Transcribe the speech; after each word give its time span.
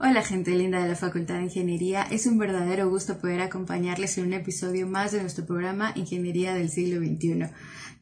Hola 0.00 0.22
gente 0.22 0.50
linda 0.50 0.82
de 0.82 0.88
la 0.88 0.96
Facultad 0.96 1.36
de 1.36 1.44
Ingeniería, 1.44 2.02
es 2.02 2.26
un 2.26 2.36
verdadero 2.36 2.90
gusto 2.90 3.18
poder 3.18 3.40
acompañarles 3.40 4.18
en 4.18 4.26
un 4.26 4.32
episodio 4.32 4.88
más 4.88 5.12
de 5.12 5.20
nuestro 5.20 5.46
programa 5.46 5.92
Ingeniería 5.94 6.52
del 6.52 6.68
siglo 6.68 6.98
XXI. 6.98 7.52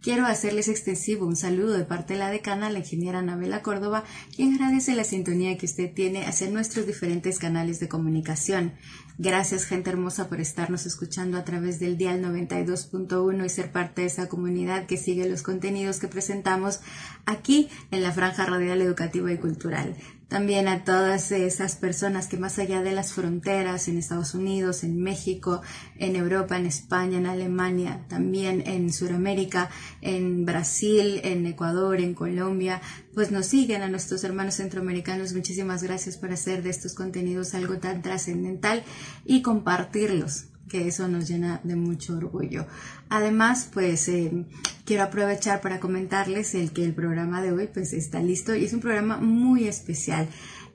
Quiero 0.00 0.24
hacerles 0.24 0.68
extensivo 0.68 1.26
un 1.26 1.36
saludo 1.36 1.76
de 1.76 1.84
parte 1.84 2.14
de 2.14 2.20
la 2.20 2.30
decana, 2.30 2.70
la 2.70 2.78
ingeniera 2.78 3.18
Anabela 3.18 3.60
Córdoba, 3.60 4.04
quien 4.34 4.54
agradece 4.54 4.94
la 4.94 5.04
sintonía 5.04 5.58
que 5.58 5.66
usted 5.66 5.92
tiene 5.92 6.24
hacia 6.24 6.50
nuestros 6.50 6.86
diferentes 6.86 7.38
canales 7.38 7.78
de 7.78 7.90
comunicación. 7.90 8.72
Gracias 9.18 9.66
gente 9.66 9.90
hermosa 9.90 10.30
por 10.30 10.40
estarnos 10.40 10.86
escuchando 10.86 11.36
a 11.36 11.44
través 11.44 11.78
del 11.78 11.98
dial 11.98 12.22
92.1 12.22 13.44
y 13.44 13.48
ser 13.50 13.70
parte 13.70 14.00
de 14.00 14.06
esa 14.06 14.30
comunidad 14.30 14.86
que 14.86 14.96
sigue 14.96 15.28
los 15.28 15.42
contenidos 15.42 15.98
que 15.98 16.08
presentamos 16.08 16.80
aquí 17.26 17.68
en 17.90 18.02
la 18.02 18.12
franja 18.12 18.46
radial 18.46 18.80
educativa 18.80 19.30
y 19.30 19.36
cultural 19.36 19.94
también 20.32 20.66
a 20.66 20.82
todas 20.82 21.30
esas 21.30 21.76
personas 21.76 22.26
que 22.26 22.38
más 22.38 22.58
allá 22.58 22.80
de 22.80 22.92
las 22.92 23.12
fronteras 23.12 23.86
en 23.88 23.98
Estados 23.98 24.34
Unidos, 24.34 24.82
en 24.82 24.96
México, 24.96 25.60
en 25.98 26.16
Europa, 26.16 26.56
en 26.56 26.64
España, 26.64 27.18
en 27.18 27.26
Alemania, 27.26 28.06
también 28.08 28.62
en 28.66 28.90
Sudamérica, 28.94 29.68
en 30.00 30.46
Brasil, 30.46 31.20
en 31.22 31.44
Ecuador, 31.44 32.00
en 32.00 32.14
Colombia, 32.14 32.80
pues 33.12 33.30
nos 33.30 33.44
siguen 33.44 33.82
a 33.82 33.88
nuestros 33.88 34.24
hermanos 34.24 34.54
centroamericanos. 34.54 35.34
Muchísimas 35.34 35.82
gracias 35.82 36.16
por 36.16 36.32
hacer 36.32 36.62
de 36.62 36.70
estos 36.70 36.94
contenidos 36.94 37.52
algo 37.52 37.76
tan 37.76 38.00
trascendental 38.00 38.84
y 39.26 39.42
compartirlos 39.42 40.46
que 40.72 40.88
eso 40.88 41.06
nos 41.06 41.28
llena 41.28 41.60
de 41.64 41.76
mucho 41.76 42.16
orgullo. 42.16 42.66
Además, 43.10 43.68
pues 43.70 44.08
eh, 44.08 44.46
quiero 44.86 45.02
aprovechar 45.02 45.60
para 45.60 45.80
comentarles 45.80 46.54
el 46.54 46.72
que 46.72 46.82
el 46.82 46.94
programa 46.94 47.42
de 47.42 47.52
hoy 47.52 47.68
pues 47.72 47.92
está 47.92 48.20
listo 48.20 48.54
y 48.56 48.64
es 48.64 48.72
un 48.72 48.80
programa 48.80 49.18
muy 49.18 49.68
especial. 49.68 50.28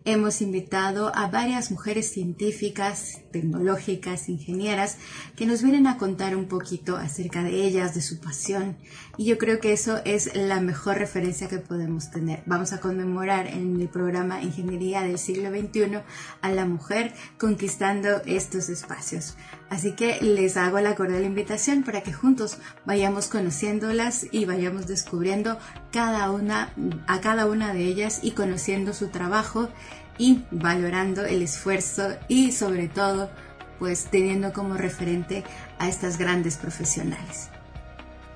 Hemos 0.06 0.42
invitado 0.42 1.14
a 1.14 1.28
varias 1.28 1.70
mujeres 1.70 2.14
científicas, 2.14 3.20
tecnológicas, 3.34 4.30
ingenieras, 4.30 4.98
que 5.36 5.46
nos 5.46 5.62
vienen 5.62 5.86
a 5.86 5.98
contar 5.98 6.34
un 6.38 6.48
poquito 6.48 6.96
acerca 6.96 7.44
de 7.44 7.66
ellas, 7.66 7.94
de 7.94 8.02
su 8.02 8.22
pasión. 8.22 8.78
Y 9.18 9.26
yo 9.26 9.38
creo 9.38 9.60
que 9.60 9.74
eso 9.74 10.00
es 10.06 10.34
la 10.34 10.62
mejor 10.62 10.98
referencia 10.98 11.50
que 11.50 11.58
podemos 11.58 12.10
tener. 12.10 12.42
Vamos 12.46 12.72
a 12.72 12.80
conmemorar 12.80 13.48
en 13.48 13.82
el 13.82 13.90
programa 13.90 14.42
Ingeniería 14.42 15.02
del 15.02 15.18
siglo 15.18 15.50
XXI 15.50 16.00
a 16.42 16.50
la 16.52 16.66
mujer 16.66 17.14
conquistando 17.38 18.22
estos 18.26 18.70
espacios. 18.70 19.36
Así 19.70 19.92
que 19.92 20.20
les 20.22 20.56
hago 20.56 20.80
la 20.80 20.96
cordial 20.96 21.26
invitación 21.26 21.84
para 21.84 22.02
que 22.02 22.14
juntos 22.14 22.58
vayamos 22.86 23.28
conociéndolas 23.28 24.26
y 24.32 24.46
vayamos 24.46 24.88
descubriendo 24.88 25.58
cada 25.92 26.32
una, 26.32 26.74
a 27.06 27.20
cada 27.20 27.48
una 27.48 27.74
de 27.74 27.84
ellas 27.84 28.20
y 28.24 28.32
conociendo 28.32 28.94
su 28.94 29.08
trabajo 29.10 29.70
y 30.18 30.44
valorando 30.52 31.26
el 31.26 31.42
esfuerzo 31.42 32.16
y 32.28 32.54
sobre 32.54 32.88
todo 32.88 33.30
pues 33.78 34.06
teniendo 34.06 34.54
como 34.54 34.76
referente 34.76 35.44
a 35.80 35.88
estas 35.88 36.18
grandes 36.18 36.58
profesionales. 36.58 37.50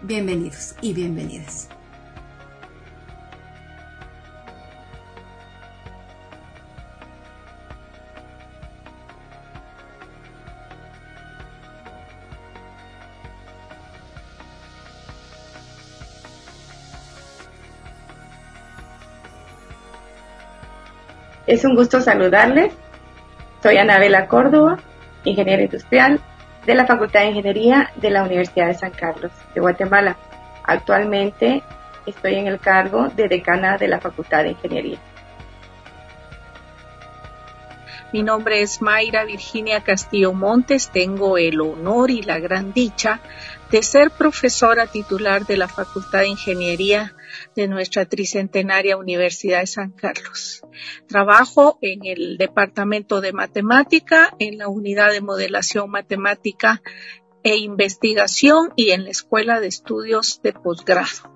Bienvenidos 0.02 0.76
y 0.82 0.94
bienvenidas. 0.94 1.70
Es 21.52 21.66
un 21.66 21.76
gusto 21.76 22.00
saludarles. 22.00 22.72
Soy 23.62 23.76
Anabela 23.76 24.30
Córdoba, 24.30 24.78
ingeniera 25.26 25.62
industrial 25.62 26.22
de 26.66 26.76
la 26.76 26.86
Facultad 26.86 27.20
de 27.20 27.32
Ingeniería 27.32 27.92
de 27.98 28.10
la 28.10 28.24
Universidad 28.24 28.68
de 28.68 28.76
San 28.76 28.92
Carlos 28.92 29.34
de 29.54 29.60
Guatemala. 29.60 30.16
Actualmente 30.64 31.62
estoy 32.06 32.36
en 32.36 32.48
el 32.48 32.58
cargo 32.62 33.10
de 33.10 33.28
decana 33.28 33.78
de 33.78 33.90
la 33.90 34.00
Facultad 34.00 34.44
de 34.44 34.52
Ingeniería. 34.52 34.98
Mi 38.14 38.24
nombre 38.24 38.62
es 38.62 38.82
Mayra 38.82 39.26
Virginia 39.26 39.82
Castillo 39.82 40.32
Montes. 40.32 40.88
Tengo 40.88 41.38
el 41.38 41.60
honor 41.60 42.12
y 42.12 42.22
la 42.22 42.40
gran 42.40 42.72
dicha 42.72 43.20
de 43.72 43.84
ser 43.84 44.12
profesora 44.12 44.86
titular 44.88 45.46
de 45.46 45.56
la 45.56 45.70
Facultad 45.70 46.20
de 46.20 46.28
Ingeniería 46.28 47.16
de 47.56 47.70
nuestra 47.70 48.06
tricentenaria 48.06 48.98
Universidad 48.98 49.62
de 49.62 49.68
San 49.68 49.92
Carlos. 49.92 50.62
Trabajo 51.08 51.80
en 51.82 52.06
el 52.06 52.38
Departamento 52.38 53.22
de 53.22 53.32
Matemática, 53.32 54.36
en 54.40 54.58
la 54.58 54.68
Unidad 54.68 55.12
de 55.12 55.22
Modelación 55.22 55.90
Matemática 55.90 56.82
e 57.44 57.56
Investigación 57.56 58.74
y 58.76 58.92
en 58.92 59.06
la 59.06 59.12
Escuela 59.12 59.62
de 59.62 59.68
Estudios 59.68 60.42
de 60.42 60.52
Posgrado. 60.52 61.32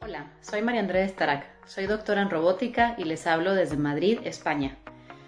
Hola, 0.00 0.32
soy 0.40 0.62
María 0.62 0.80
Andrés 0.80 1.14
Tarac. 1.14 1.46
Soy 1.66 1.86
doctora 1.86 2.22
en 2.22 2.30
robótica 2.30 2.94
y 2.96 3.04
les 3.04 3.26
hablo 3.26 3.54
desde 3.54 3.76
Madrid, 3.76 4.18
España. 4.24 4.78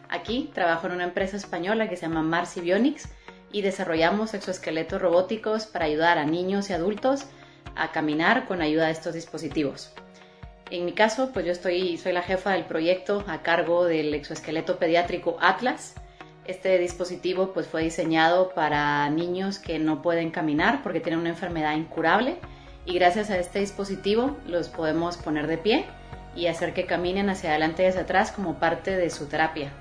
Aquí 0.09 0.51
trabajo 0.55 0.87
en 0.87 0.95
una 0.95 1.05
empresa 1.05 1.37
española 1.37 1.89
que 1.89 1.97
se 1.97 2.07
llama 2.07 2.23
Marcy 2.23 2.61
Bionics 2.61 3.09
y 3.56 3.62
desarrollamos 3.62 4.34
exoesqueletos 4.34 5.00
robóticos 5.00 5.65
para 5.65 5.87
ayudar 5.87 6.19
a 6.19 6.27
niños 6.27 6.69
y 6.69 6.75
adultos 6.75 7.25
a 7.75 7.91
caminar 7.91 8.47
con 8.47 8.61
ayuda 8.61 8.84
de 8.84 8.93
estos 8.93 9.15
dispositivos. 9.15 9.94
En 10.71 10.84
mi 10.84 10.93
caso, 10.93 11.31
pues 11.33 11.47
yo 11.47 11.53
estoy, 11.53 11.97
soy 11.97 12.12
la 12.12 12.21
jefa 12.21 12.50
del 12.50 12.67
proyecto 12.67 13.25
a 13.27 13.41
cargo 13.41 13.87
del 13.87 14.12
exoesqueleto 14.12 14.78
pediátrico 14.78 15.39
Atlas. 15.41 15.94
Este 16.44 16.78
dispositivo 16.78 17.55
pues 17.55 17.67
fue 17.67 17.83
diseñado 17.83 18.50
para 18.50 19.09
niños 19.09 19.59
que 19.59 19.78
no 19.78 20.03
pueden 20.03 20.31
caminar 20.31 20.83
porque 20.83 21.00
tienen 21.00 21.21
una 21.21 21.31
enfermedad 21.31 21.77
incurable 21.77 22.37
y 22.84 22.93
gracias 22.93 23.31
a 23.31 23.38
este 23.38 23.61
dispositivo 23.61 24.37
los 24.47 24.69
podemos 24.69 25.17
poner 25.17 25.47
de 25.47 25.56
pie 25.56 25.87
y 26.37 26.49
hacer 26.49 26.75
que 26.75 26.84
caminen 26.84 27.31
hacia 27.31 27.49
adelante 27.49 27.84
y 27.84 27.87
hacia 27.87 28.03
atrás 28.03 28.33
como 28.33 28.59
parte 28.59 28.94
de 28.94 29.09
su 29.09 29.28
terapia. 29.28 29.73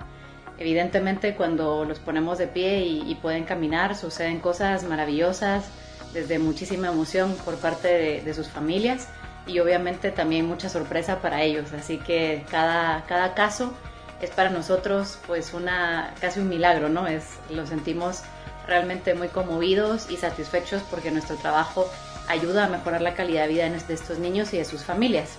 Evidentemente 0.58 1.36
cuando 1.36 1.84
los 1.84 2.00
ponemos 2.00 2.38
de 2.38 2.48
pie 2.48 2.86
y, 2.86 3.16
pueden 3.16 3.44
caminar 3.44 3.96
suceden 3.96 4.40
cosas 4.40 4.84
maravillosas, 4.84 5.66
desde 6.14 6.40
muchísima 6.40 6.88
emoción 6.88 7.36
por 7.44 7.56
parte 7.56 8.22
de, 8.24 8.34
sus 8.34 8.48
familias 8.48 9.10
y 9.48 9.60
obviamente 9.60 10.12
también 10.12 10.46
mucha 10.46 10.70
sorpresa 10.70 11.22
para 11.22 11.42
ellos. 11.42 11.74
Así 11.74 11.98
que 11.98 12.46
cada, 12.50 13.04
cada 13.06 13.34
caso 13.34 13.74
es 14.22 14.30
para 14.30 14.50
nosotros 14.50 15.20
pues 15.28 15.54
una 15.54 16.14
casi 16.22 16.40
un 16.40 16.48
milagro, 16.48 16.88
¿no? 16.88 17.06
Es, 17.06 17.26
lo 17.50 17.68
sentimos 17.68 18.22
realmente 18.66 19.14
muy 19.14 19.28
conmovidos 19.28 20.10
y 20.10 20.16
satisfechos 20.16 20.82
porque 20.90 21.12
nuestro 21.12 21.36
trabajo 21.36 21.86
ayuda 22.30 22.66
a 22.66 22.70
mejorar 22.70 23.02
la 23.02 23.14
calidad 23.14 23.44
de 23.44 23.50
vida 23.50 23.70
de 23.70 23.94
estos 23.94 24.20
niños 24.20 24.54
y 24.54 24.58
de 24.58 24.66
sus 24.66 24.84
familias. 24.84 25.32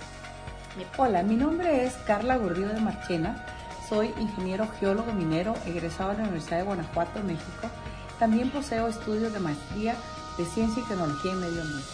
Hola, 0.95 1.23
mi 1.23 1.35
nombre 1.35 1.85
es 1.85 1.93
Carla 2.05 2.37
Gordillo 2.37 2.69
de 2.69 2.79
Marchena 2.79 3.56
soy 3.87 4.13
ingeniero 4.19 4.67
geólogo 4.79 5.13
minero 5.13 5.53
egresado 5.65 6.11
de 6.11 6.17
la 6.17 6.23
Universidad 6.23 6.57
de 6.57 6.63
Guanajuato, 6.63 7.23
México. 7.23 7.69
También 8.19 8.49
poseo 8.49 8.87
estudios 8.87 9.31
de 9.31 9.39
maestría 9.39 9.95
de 10.37 10.45
Ciencia 10.45 10.83
y 10.83 10.89
Tecnología 10.89 11.31
en 11.31 11.39
Medio 11.39 11.61
Ambiente. 11.61 11.87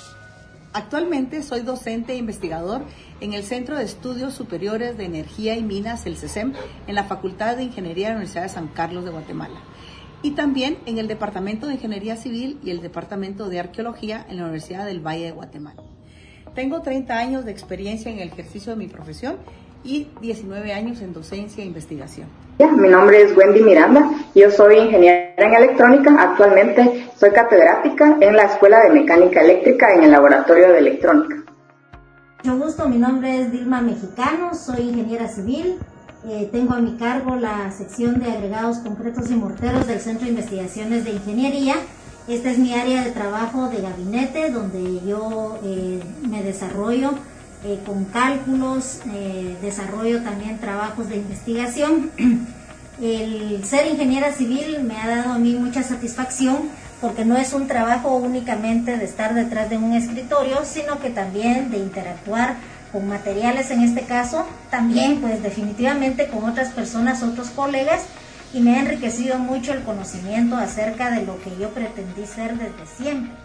Actualmente 0.73 1.43
soy 1.43 1.61
docente 1.61 2.13
e 2.13 2.17
investigador 2.17 2.81
en 3.21 3.33
el 3.33 3.43
Centro 3.43 3.77
de 3.77 3.83
Estudios 3.83 4.33
Superiores 4.33 4.97
de 4.97 5.05
Energía 5.05 5.55
y 5.55 5.61
Minas, 5.61 6.07
el 6.07 6.17
CESEM, 6.17 6.53
en 6.87 6.95
la 6.95 7.03
Facultad 7.03 7.57
de 7.57 7.63
Ingeniería 7.63 8.07
de 8.07 8.13
la 8.13 8.17
Universidad 8.17 8.43
de 8.43 8.49
San 8.49 8.69
Carlos 8.69 9.05
de 9.05 9.11
Guatemala. 9.11 9.59
Y 10.23 10.31
también 10.31 10.79
en 10.87 10.97
el 10.97 11.07
Departamento 11.07 11.67
de 11.67 11.75
Ingeniería 11.75 12.15
Civil 12.15 12.59
y 12.63 12.71
el 12.71 12.81
Departamento 12.81 13.49
de 13.49 13.59
Arqueología 13.59 14.25
en 14.27 14.37
la 14.37 14.43
Universidad 14.43 14.85
del 14.85 15.05
Valle 15.05 15.25
de 15.25 15.31
Guatemala. 15.31 15.83
Tengo 16.55 16.81
30 16.81 17.17
años 17.17 17.45
de 17.45 17.51
experiencia 17.51 18.11
en 18.11 18.19
el 18.19 18.29
ejercicio 18.29 18.71
de 18.71 18.77
mi 18.77 18.87
profesión 18.87 19.37
y 19.83 20.07
19 20.21 20.73
años 20.73 21.01
en 21.01 21.13
docencia 21.13 21.63
e 21.63 21.67
investigación. 21.67 22.27
Mi 22.59 22.87
nombre 22.87 23.21
es 23.21 23.35
Wendy 23.35 23.61
Miranda, 23.61 24.09
yo 24.35 24.49
soy 24.51 24.77
ingeniera 24.77 25.33
en 25.37 25.53
electrónica, 25.53 26.15
actualmente 26.17 27.09
soy 27.17 27.31
catedrática 27.31 28.17
en 28.21 28.35
la 28.35 28.43
Escuela 28.43 28.79
de 28.83 28.91
Mecánica 28.91 29.41
Eléctrica 29.41 29.93
en 29.93 30.03
el 30.03 30.11
Laboratorio 30.11 30.69
de 30.69 30.77
Electrónica. 30.77 31.43
Mucho 32.43 32.57
gusto, 32.57 32.87
mi 32.87 32.97
nombre 32.97 33.41
es 33.41 33.51
Dilma 33.51 33.81
Mexicano, 33.81 34.53
soy 34.53 34.89
ingeniera 34.89 35.27
civil, 35.27 35.79
eh, 36.25 36.47
tengo 36.51 36.73
a 36.73 36.79
mi 36.79 36.95
cargo 36.95 37.35
la 37.35 37.71
sección 37.71 38.19
de 38.19 38.31
agregados 38.31 38.77
concretos 38.77 39.29
y 39.29 39.35
morteros 39.35 39.87
del 39.87 39.99
Centro 39.99 40.25
de 40.25 40.31
Investigaciones 40.31 41.03
de 41.03 41.11
Ingeniería. 41.11 41.75
Esta 42.29 42.49
es 42.51 42.59
mi 42.59 42.73
área 42.73 43.03
de 43.03 43.11
trabajo 43.11 43.67
de 43.67 43.81
gabinete 43.81 44.49
donde 44.49 45.01
yo 45.05 45.59
eh, 45.65 46.01
me 46.29 46.41
desarrollo 46.41 47.11
eh, 47.63 47.79
con 47.85 48.05
cálculos, 48.05 48.99
eh, 49.13 49.57
desarrollo 49.61 50.21
también 50.21 50.59
trabajos 50.59 51.09
de 51.09 51.17
investigación. 51.17 52.11
El 53.01 53.63
ser 53.65 53.87
ingeniera 53.87 54.31
civil 54.31 54.83
me 54.83 54.97
ha 54.97 55.07
dado 55.07 55.33
a 55.33 55.39
mí 55.39 55.55
mucha 55.55 55.81
satisfacción 55.81 56.69
porque 57.01 57.25
no 57.25 57.37
es 57.37 57.51
un 57.53 57.67
trabajo 57.67 58.15
únicamente 58.15 58.97
de 58.97 59.03
estar 59.03 59.33
detrás 59.33 59.69
de 59.69 59.77
un 59.77 59.93
escritorio, 59.93 60.63
sino 60.63 60.99
que 60.99 61.09
también 61.09 61.69
de 61.69 61.77
interactuar 61.79 62.55
con 62.93 63.07
materiales 63.07 63.71
en 63.71 63.81
este 63.81 64.03
caso, 64.03 64.45
también 64.69 65.19
pues 65.19 65.41
definitivamente 65.41 66.27
con 66.27 66.45
otras 66.49 66.69
personas, 66.69 67.23
otros 67.23 67.49
colegas, 67.49 68.03
y 68.53 68.61
me 68.61 68.75
ha 68.75 68.79
enriquecido 68.79 69.39
mucho 69.39 69.73
el 69.73 69.83
conocimiento 69.83 70.55
acerca 70.55 71.09
de 71.09 71.25
lo 71.25 71.41
que 71.41 71.49
yo 71.59 71.71
pretendí 71.71 72.25
ser 72.25 72.57
desde 72.57 72.85
siempre. 72.95 73.42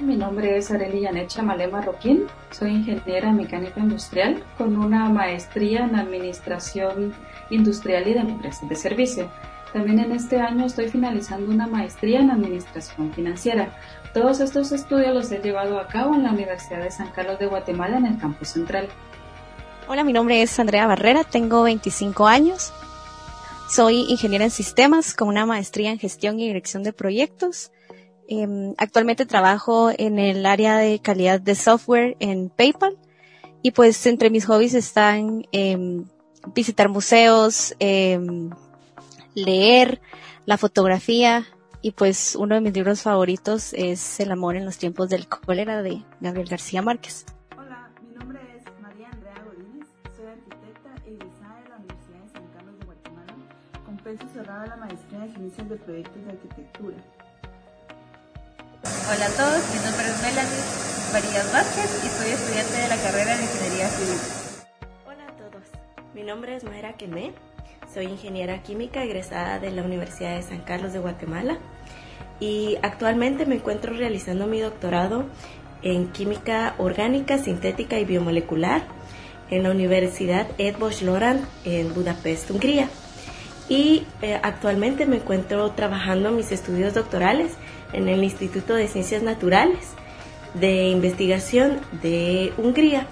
Mi 0.00 0.16
nombre 0.16 0.56
es 0.56 0.72
Arely 0.72 1.04
Janet 1.04 1.28
Chamalema 1.28 1.80
Roquín, 1.80 2.26
soy 2.50 2.72
ingeniera 2.72 3.30
mecánica 3.30 3.78
industrial 3.78 4.42
con 4.58 4.76
una 4.76 5.08
maestría 5.08 5.84
en 5.84 5.94
administración 5.94 7.14
industrial 7.50 8.08
y 8.08 8.14
de 8.14 8.20
empresas 8.20 8.68
de 8.68 8.74
servicio. 8.74 9.30
También 9.72 10.00
en 10.00 10.10
este 10.10 10.40
año 10.40 10.66
estoy 10.66 10.88
finalizando 10.88 11.50
una 11.50 11.68
maestría 11.68 12.20
en 12.20 12.32
administración 12.32 13.12
financiera. 13.12 13.78
Todos 14.12 14.40
estos 14.40 14.72
estudios 14.72 15.14
los 15.14 15.30
he 15.30 15.38
llevado 15.38 15.78
a 15.78 15.86
cabo 15.86 16.14
en 16.14 16.24
la 16.24 16.32
Universidad 16.32 16.82
de 16.82 16.90
San 16.90 17.12
Carlos 17.12 17.38
de 17.38 17.46
Guatemala 17.46 17.96
en 17.96 18.06
el 18.06 18.18
campus 18.18 18.48
central. 18.48 18.88
Hola, 19.86 20.02
mi 20.02 20.12
nombre 20.12 20.42
es 20.42 20.58
Andrea 20.58 20.88
Barrera, 20.88 21.22
tengo 21.22 21.62
25 21.62 22.26
años. 22.26 22.72
Soy 23.68 24.06
ingeniera 24.08 24.44
en 24.44 24.50
sistemas 24.50 25.14
con 25.14 25.28
una 25.28 25.46
maestría 25.46 25.90
en 25.90 26.00
gestión 26.00 26.40
y 26.40 26.48
dirección 26.48 26.82
de 26.82 26.92
proyectos 26.92 27.70
Em, 28.26 28.74
actualmente 28.78 29.26
trabajo 29.26 29.90
en 29.96 30.18
el 30.18 30.46
área 30.46 30.78
de 30.78 30.98
calidad 30.98 31.40
de 31.40 31.54
software 31.54 32.16
en 32.20 32.48
PayPal 32.48 32.96
y 33.62 33.72
pues 33.72 34.06
entre 34.06 34.30
mis 34.30 34.46
hobbies 34.46 34.74
están 34.74 35.46
em, 35.52 36.04
visitar 36.54 36.88
museos, 36.88 37.74
em, 37.80 38.50
leer, 39.34 40.00
la 40.46 40.56
fotografía 40.58 41.44
y 41.82 41.90
pues 41.90 42.34
uno 42.36 42.54
de 42.54 42.60
mis 42.62 42.74
libros 42.74 43.02
favoritos 43.02 43.74
es 43.74 44.20
El 44.20 44.32
amor 44.32 44.56
en 44.56 44.64
los 44.64 44.78
tiempos 44.78 45.10
del 45.10 45.28
cólera 45.28 45.82
de 45.82 46.02
Gabriel 46.20 46.48
García 46.48 46.80
Márquez. 46.80 47.26
Hola, 47.58 47.90
mi 48.02 48.16
nombre 48.16 48.40
es 48.56 48.64
María 48.80 49.08
Andrea 49.10 49.34
soy 50.16 50.26
arquitecta 50.26 50.94
e 51.06 51.12
egresada 51.12 51.60
de 51.60 51.68
la 51.68 51.76
Universidad 51.76 52.20
de 52.24 52.30
San 52.32 52.46
Carlos 52.56 52.78
de 52.78 52.86
Guatemala 52.86 53.34
con 53.84 53.96
penso 53.98 54.26
cerrado 54.32 54.62
de 54.62 54.68
la 54.68 54.76
maestría 54.76 55.24
en 55.24 55.34
ciencias 55.34 55.68
de 55.68 55.76
proyectos 55.76 56.24
de 56.24 56.30
arquitectura. 56.30 56.96
Hola 58.84 59.26
a 59.26 59.30
todos, 59.30 59.62
mi 59.72 59.80
nombre 59.82 60.08
es 60.08 60.22
Melanie 60.22 60.62
Marías 61.10 61.52
Vázquez 61.54 62.04
y 62.04 62.08
soy 62.08 62.32
estudiante 62.32 62.82
de 62.82 62.88
la 62.88 62.96
carrera 62.96 63.36
de 63.36 63.42
Ingeniería 63.42 63.88
Civil. 63.88 64.18
Hola 65.06 65.24
a 65.26 65.36
todos, 65.36 65.62
mi 66.12 66.22
nombre 66.22 66.54
es 66.54 66.64
Mayra 66.64 66.92
Quemé, 66.92 67.32
soy 67.94 68.04
ingeniera 68.04 68.62
química 68.62 69.02
egresada 69.02 69.58
de 69.58 69.70
la 69.70 69.84
Universidad 69.84 70.36
de 70.36 70.42
San 70.42 70.60
Carlos 70.60 70.92
de 70.92 70.98
Guatemala 70.98 71.56
y 72.40 72.76
actualmente 72.82 73.46
me 73.46 73.54
encuentro 73.54 73.94
realizando 73.94 74.46
mi 74.46 74.60
doctorado 74.60 75.24
en 75.80 76.08
química 76.08 76.74
orgánica, 76.76 77.38
sintética 77.38 77.98
y 77.98 78.04
biomolecular 78.04 78.82
en 79.48 79.62
la 79.62 79.70
Universidad 79.70 80.46
Ed 80.58 80.76
Lorand 81.02 81.46
en 81.64 81.94
Budapest, 81.94 82.50
Hungría. 82.50 82.90
Y 83.66 84.06
eh, 84.20 84.38
actualmente 84.42 85.06
me 85.06 85.16
encuentro 85.16 85.70
trabajando 85.70 86.30
mis 86.32 86.52
estudios 86.52 86.92
doctorales 86.92 87.52
en 87.92 88.08
el 88.08 88.24
Instituto 88.24 88.74
de 88.74 88.88
Ciencias 88.88 89.22
Naturales 89.22 89.94
de 90.54 90.88
Investigación 90.88 91.80
de 92.02 92.52
Hungría. 92.56 93.06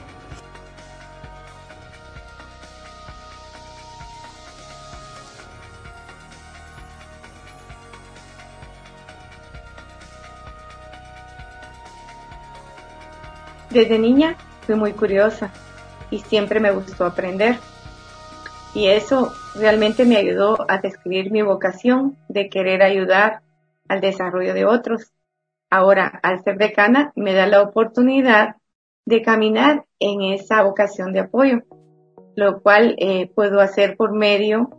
Desde 13.71 13.99
niña 13.99 14.37
fui 14.67 14.75
muy 14.75 14.93
curiosa 14.93 15.51
y 16.11 16.19
siempre 16.19 16.61
me 16.61 16.71
gustó 16.71 17.07
aprender. 17.07 17.57
Y 18.75 18.89
eso 18.89 19.33
realmente 19.55 20.05
me 20.05 20.17
ayudó 20.17 20.65
a 20.69 20.79
describir 20.79 21.31
mi 21.31 21.43
vocación 21.43 22.17
de 22.29 22.49
querer 22.49 22.83
ayudar 22.83 23.41
al 23.89 24.01
desarrollo 24.01 24.55
de 24.55 24.65
otros. 24.65 25.13
Ahora, 25.71 26.21
al 26.23 26.43
ser 26.43 26.59
decana, 26.59 27.13
me 27.17 27.33
da 27.33 27.47
la 27.47 27.63
oportunidad 27.63 28.57
de 29.07 29.23
caminar 29.23 29.85
en 29.99 30.23
esa 30.23 30.63
vocación 30.63 31.13
de 31.13 31.21
apoyo, 31.21 31.61
lo 32.37 32.61
cual 32.61 32.95
eh, 32.99 33.31
puedo 33.35 33.61
hacer 33.61 33.97
por 33.97 34.13
medio 34.13 34.71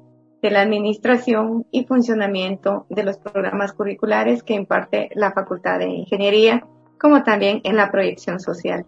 de 0.42 0.52
la 0.52 0.62
administración 0.62 1.66
y 1.72 1.86
funcionamiento 1.86 2.86
de 2.90 3.04
los 3.04 3.18
programas 3.18 3.74
curriculares 3.74 4.44
que 4.44 4.54
imparte 4.54 5.10
la 5.16 5.32
Facultad 5.32 5.80
de 5.80 5.88
Ingeniería, 5.88 6.66
como 7.00 7.24
también 7.24 7.62
en 7.64 7.78
la 7.78 7.90
proyección 7.92 8.40
social. 8.40 8.86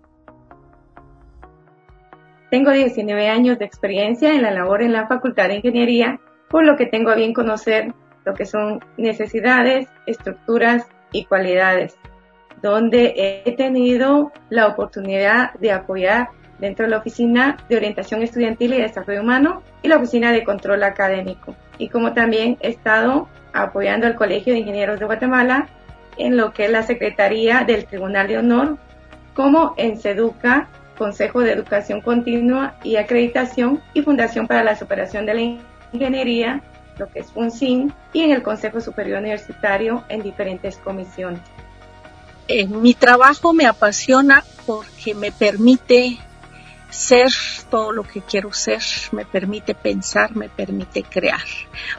Tengo 2.52 2.72
19 2.72 3.30
años 3.30 3.58
de 3.58 3.66
experiencia 3.66 4.34
en 4.34 4.42
la 4.42 4.52
labor 4.52 4.82
en 4.82 4.94
la 4.94 5.08
Facultad 5.08 5.48
de 5.48 5.56
Ingeniería, 5.56 6.20
por 6.50 6.66
lo 6.66 6.76
que 6.76 6.86
tengo 6.86 7.10
a 7.10 7.16
bien 7.16 7.34
conocer 7.34 7.94
lo 8.26 8.34
que 8.34 8.46
son 8.46 8.84
necesidades, 8.98 9.88
estructuras 10.06 10.88
y 11.12 11.26
cualidades, 11.26 11.98
donde 12.62 13.44
he 13.46 13.52
tenido 13.56 14.32
la 14.50 14.68
oportunidad 14.68 15.54
de 15.54 15.72
apoyar 15.72 16.30
dentro 16.60 16.86
de 16.86 16.92
la 16.92 16.98
Oficina 16.98 17.58
de 17.70 17.78
Orientación 17.78 18.24
Estudiantil 18.24 18.74
y 18.74 18.82
Desarrollo 18.82 19.22
Humano 19.22 19.62
y 19.82 19.88
la 19.88 19.98
Oficina 19.98 20.32
de 20.32 20.44
Control 20.44 20.84
Académico. 20.84 21.56
Y 21.78 21.90
como 21.90 22.14
también 22.14 22.58
he 22.62 22.70
estado 22.70 23.28
apoyando 23.54 24.08
al 24.08 24.16
Colegio 24.16 24.54
de 24.54 24.60
Ingenieros 24.60 25.00
de 25.00 25.06
Guatemala 25.06 25.68
en 26.18 26.38
lo 26.38 26.54
que 26.54 26.66
es 26.66 26.72
la 26.72 26.84
Secretaría 26.84 27.64
del 27.66 27.86
Tribunal 27.86 28.28
de 28.28 28.38
Honor, 28.38 28.78
como 29.34 29.74
en 29.78 30.00
SEDUCA, 30.00 30.68
Consejo 30.98 31.42
de 31.42 31.52
Educación 31.52 32.00
Continua 32.00 32.76
y 32.84 32.96
Acreditación 32.96 33.82
y 33.94 34.02
Fundación 34.02 34.48
para 34.48 34.64
la 34.64 34.78
Superación 34.78 35.26
de 35.26 35.34
la 35.34 35.60
Ingeniería 35.92 36.62
lo 36.98 37.10
que 37.10 37.20
es 37.20 37.32
FUNCIN, 37.32 37.94
y 38.14 38.22
en 38.22 38.32
el 38.32 38.44
Consejo 38.44 38.82
Superior 38.82 39.20
Universitario 39.20 40.04
en 40.10 40.22
diferentes 40.22 40.78
comisiones. 40.78 41.42
mi 42.70 42.94
trabajo 42.94 43.54
me 43.54 43.66
apasiona 43.66 44.44
porque 44.66 45.14
me 45.14 45.32
permite 45.32 46.18
ser 46.90 47.30
todo 47.70 47.92
lo 47.92 48.04
que 48.04 48.22
quiero 48.22 48.54
ser, 48.54 48.82
me 49.12 49.26
permite 49.26 49.76
pensar, 49.76 50.36
me 50.36 50.50
permite 50.50 51.04
crear. 51.04 51.44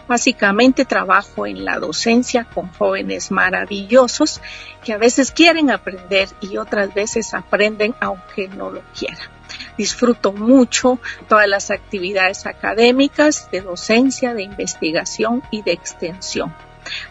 Básicamente 0.09 0.85
trabajo 0.85 1.47
en 1.47 1.65
la 1.65 1.79
docencia 1.79 2.45
con 2.45 2.73
jóvenes 2.73 3.31
maravillosos 3.31 4.41
que 4.83 4.95
a 4.95 4.99
veces 4.99 5.33
quieren 5.33 5.71
aprender 5.71 6.29
y 6.41 6.57
otras 6.57 6.95
veces 6.95 7.35
aprenden 7.35 7.95
aunque 8.01 8.49
no 8.49 8.71
lo 8.71 8.83
quieran. 8.99 9.36
Disfruto 9.77 10.33
mucho 10.33 10.99
todas 11.29 11.49
las 11.49 11.71
actividades 11.71 12.47
académicas, 12.47 13.51
de 13.51 13.61
docencia, 13.61 14.35
de 14.35 14.43
investigación 14.43 15.43
y 15.51 15.63
de 15.63 15.73
extensión. 15.73 16.55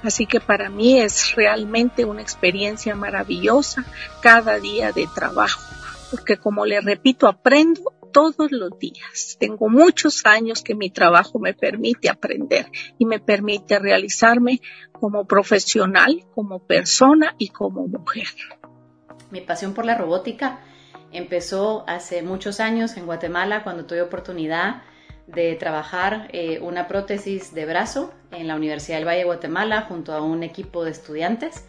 Así 0.03 0.25
que 0.25 0.39
para 0.39 0.69
mí 0.69 0.99
es 0.99 1.35
realmente 1.35 2.05
una 2.05 2.21
experiencia 2.21 2.95
maravillosa 2.95 3.83
cada 4.21 4.59
día 4.59 4.91
de 4.91 5.07
trabajo, 5.13 5.61
porque 6.11 6.37
como 6.37 6.65
le 6.65 6.81
repito, 6.81 7.27
aprendo 7.27 7.93
todos 8.15 8.49
los 8.51 8.79
días. 8.79 9.35
Tengo 9.37 9.67
muchos 9.67 10.25
años 10.25 10.63
que 10.63 10.73
mi 10.73 10.89
trabajo 10.89 11.37
me 11.37 11.53
permite 11.53 12.09
aprender 12.09 12.67
y 12.97 13.05
me 13.05 13.19
permite 13.19 13.77
realizarme 13.77 14.61
como 14.93 15.25
profesional, 15.25 16.23
como 16.33 16.59
persona 16.59 17.35
y 17.37 17.49
como 17.49 17.85
mujer. 17.87 18.29
Mi 19.31 19.41
pasión 19.41 19.73
por 19.73 19.85
la 19.85 19.97
robótica 19.97 20.61
empezó 21.17 21.83
hace 21.87 22.21
muchos 22.21 22.59
años 22.59 22.97
en 22.97 23.05
Guatemala 23.05 23.63
cuando 23.63 23.85
tuve 23.85 24.01
oportunidad 24.01 24.83
de 25.27 25.55
trabajar 25.55 26.27
eh, 26.33 26.59
una 26.61 26.87
prótesis 26.87 27.53
de 27.53 27.65
brazo 27.65 28.13
en 28.31 28.47
la 28.47 28.55
Universidad 28.55 28.97
del 28.97 29.07
Valle 29.07 29.19
de 29.19 29.25
Guatemala 29.25 29.81
junto 29.81 30.13
a 30.13 30.21
un 30.21 30.43
equipo 30.43 30.83
de 30.83 30.91
estudiantes 30.91 31.65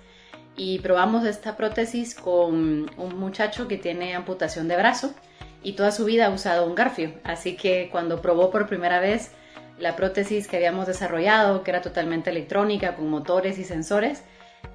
y 0.56 0.78
probamos 0.80 1.24
esta 1.24 1.56
prótesis 1.56 2.14
con 2.14 2.90
un 2.96 3.18
muchacho 3.18 3.68
que 3.68 3.78
tiene 3.78 4.14
amputación 4.14 4.68
de 4.68 4.76
brazo 4.76 5.14
y 5.62 5.72
toda 5.72 5.92
su 5.92 6.04
vida 6.04 6.26
ha 6.26 6.30
usado 6.30 6.66
un 6.66 6.74
garfio. 6.74 7.12
Así 7.24 7.56
que 7.56 7.88
cuando 7.90 8.20
probó 8.22 8.50
por 8.50 8.66
primera 8.66 9.00
vez 9.00 9.32
la 9.78 9.96
prótesis 9.96 10.48
que 10.48 10.56
habíamos 10.56 10.86
desarrollado, 10.86 11.62
que 11.62 11.70
era 11.70 11.82
totalmente 11.82 12.30
electrónica, 12.30 12.96
con 12.96 13.10
motores 13.10 13.58
y 13.58 13.64
sensores, 13.64 14.22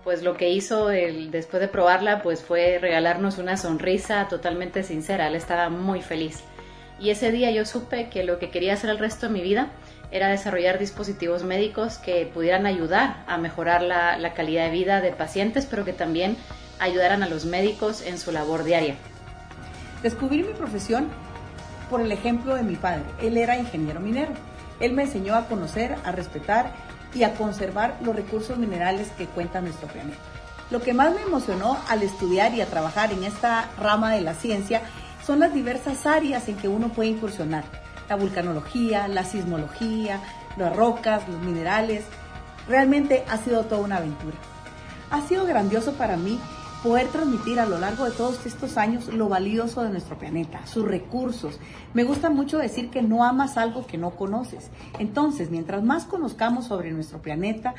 pues 0.03 0.24
lo 0.24 0.36
que 0.36 0.50
hizo 0.50 0.88
después 0.88 1.62
de 1.62 1.67
probarla 1.67 2.21
pues 2.21 2.41
fue 2.41 2.79
regalarnos 2.79 3.38
una 3.38 3.57
sonrisa 3.57 4.27
totalmente 4.27 4.83
sincera, 4.83 5.27
él 5.27 5.36
estaba 5.36 5.69
muy 5.69 6.01
feliz. 6.01 6.43
Y 7.00 7.10
ese 7.10 7.31
día 7.31 7.51
yo 7.51 7.65
supe 7.65 8.10
que 8.10 8.24
lo 8.24 8.38
que 8.38 8.50
quería 8.50 8.74
hacer 8.74 8.89
el 8.89 9.00
resto 9.00 9.27
de 9.27 9.33
mi 9.33 9.41
vida 9.41 9.69
era 10.12 10.27
desarrollar 10.27 10.77
dispositivos 10.77 11.43
médicos 11.43 11.98
que 11.98 12.25
pudieran 12.31 12.65
ayudar 12.65 13.24
a 13.27 13.38
mejorar 13.38 13.81
la, 13.81 14.17
la 14.17 14.33
calidad 14.33 14.65
de 14.65 14.71
vida 14.71 15.01
de 15.01 15.12
pacientes, 15.12 15.65
pero 15.65 15.86
que 15.86 15.93
también 15.93 16.38
ayudaran 16.79 17.24
a 17.24 17.29
los 17.29 17.45
médicos 17.45 18.01
en 18.01 18.17
su 18.17 18.31
labor 18.31 18.63
diaria. 18.63 18.95
Descubrí 20.03 20.43
mi 20.43 20.53
profesión 20.53 21.07
por 21.89 22.01
el 22.01 22.12
ejemplo 22.12 22.55
de 22.55 22.63
mi 22.63 22.75
padre. 22.75 23.03
Él 23.21 23.38
era 23.38 23.57
ingeniero 23.57 24.00
minero. 24.00 24.31
Él 24.79 24.93
me 24.93 25.03
enseñó 25.03 25.36
a 25.36 25.45
conocer, 25.48 25.95
a 26.03 26.12
respetar 26.12 26.71
y 27.13 27.24
a 27.24 27.34
conservar 27.34 27.98
los 28.01 28.15
recursos 28.15 28.58
minerales 28.58 29.10
que 29.18 29.25
cuenta 29.25 29.62
nuestro 29.62 29.88
planeta. 29.88 30.20
Lo 30.70 30.82
que 30.82 30.94
más 30.94 31.13
me 31.13 31.22
emocionó 31.22 31.77
al 31.89 32.01
estudiar 32.01 32.53
y 32.53 32.62
a 32.62 32.65
trabajar 32.65 33.12
en 33.12 33.24
esta 33.24 33.70
rama 33.77 34.13
de 34.13 34.22
la 34.22 34.34
ciencia 34.34 34.82
son 35.25 35.39
las 35.39 35.53
diversas 35.53 36.06
áreas 36.06 36.48
en 36.48 36.56
que 36.56 36.68
uno 36.68 36.89
puede 36.89 37.10
incursionar. 37.10 37.65
La 38.08 38.15
vulcanología, 38.15 39.08
la 39.08 39.25
sismología, 39.25 40.22
las 40.58 40.75
rocas, 40.75 41.27
los 41.27 41.39
minerales. 41.41 42.06
Realmente 42.68 43.25
ha 43.30 43.38
sido 43.38 43.63
toda 43.65 43.82
una 43.82 43.98
aventura. 43.98 44.38
Ha 45.10 45.22
sido 45.22 45.46
grandioso 45.46 45.94
para 45.94 46.15
mí 46.15 46.39
poder 46.83 47.07
transmitir 47.07 47.59
a 47.59 47.65
lo 47.65 47.77
largo 47.77 48.05
de 48.05 48.11
todos 48.11 48.45
estos 48.45 48.77
años 48.77 49.07
lo 49.13 49.29
valioso 49.29 49.83
de 49.83 49.89
nuestro 49.89 50.17
planeta, 50.17 50.65
sus 50.65 50.85
recursos. 50.85 51.59
Me 51.93 52.03
gusta 52.03 52.29
mucho 52.29 52.57
decir 52.57 52.89
que 52.89 53.01
no 53.01 53.23
amas 53.23 53.57
algo 53.57 53.85
que 53.85 53.97
no 53.97 54.11
conoces. 54.11 54.71
Entonces, 54.97 55.51
mientras 55.51 55.83
más 55.83 56.05
conozcamos 56.05 56.65
sobre 56.65 56.91
nuestro 56.91 57.19
planeta, 57.19 57.75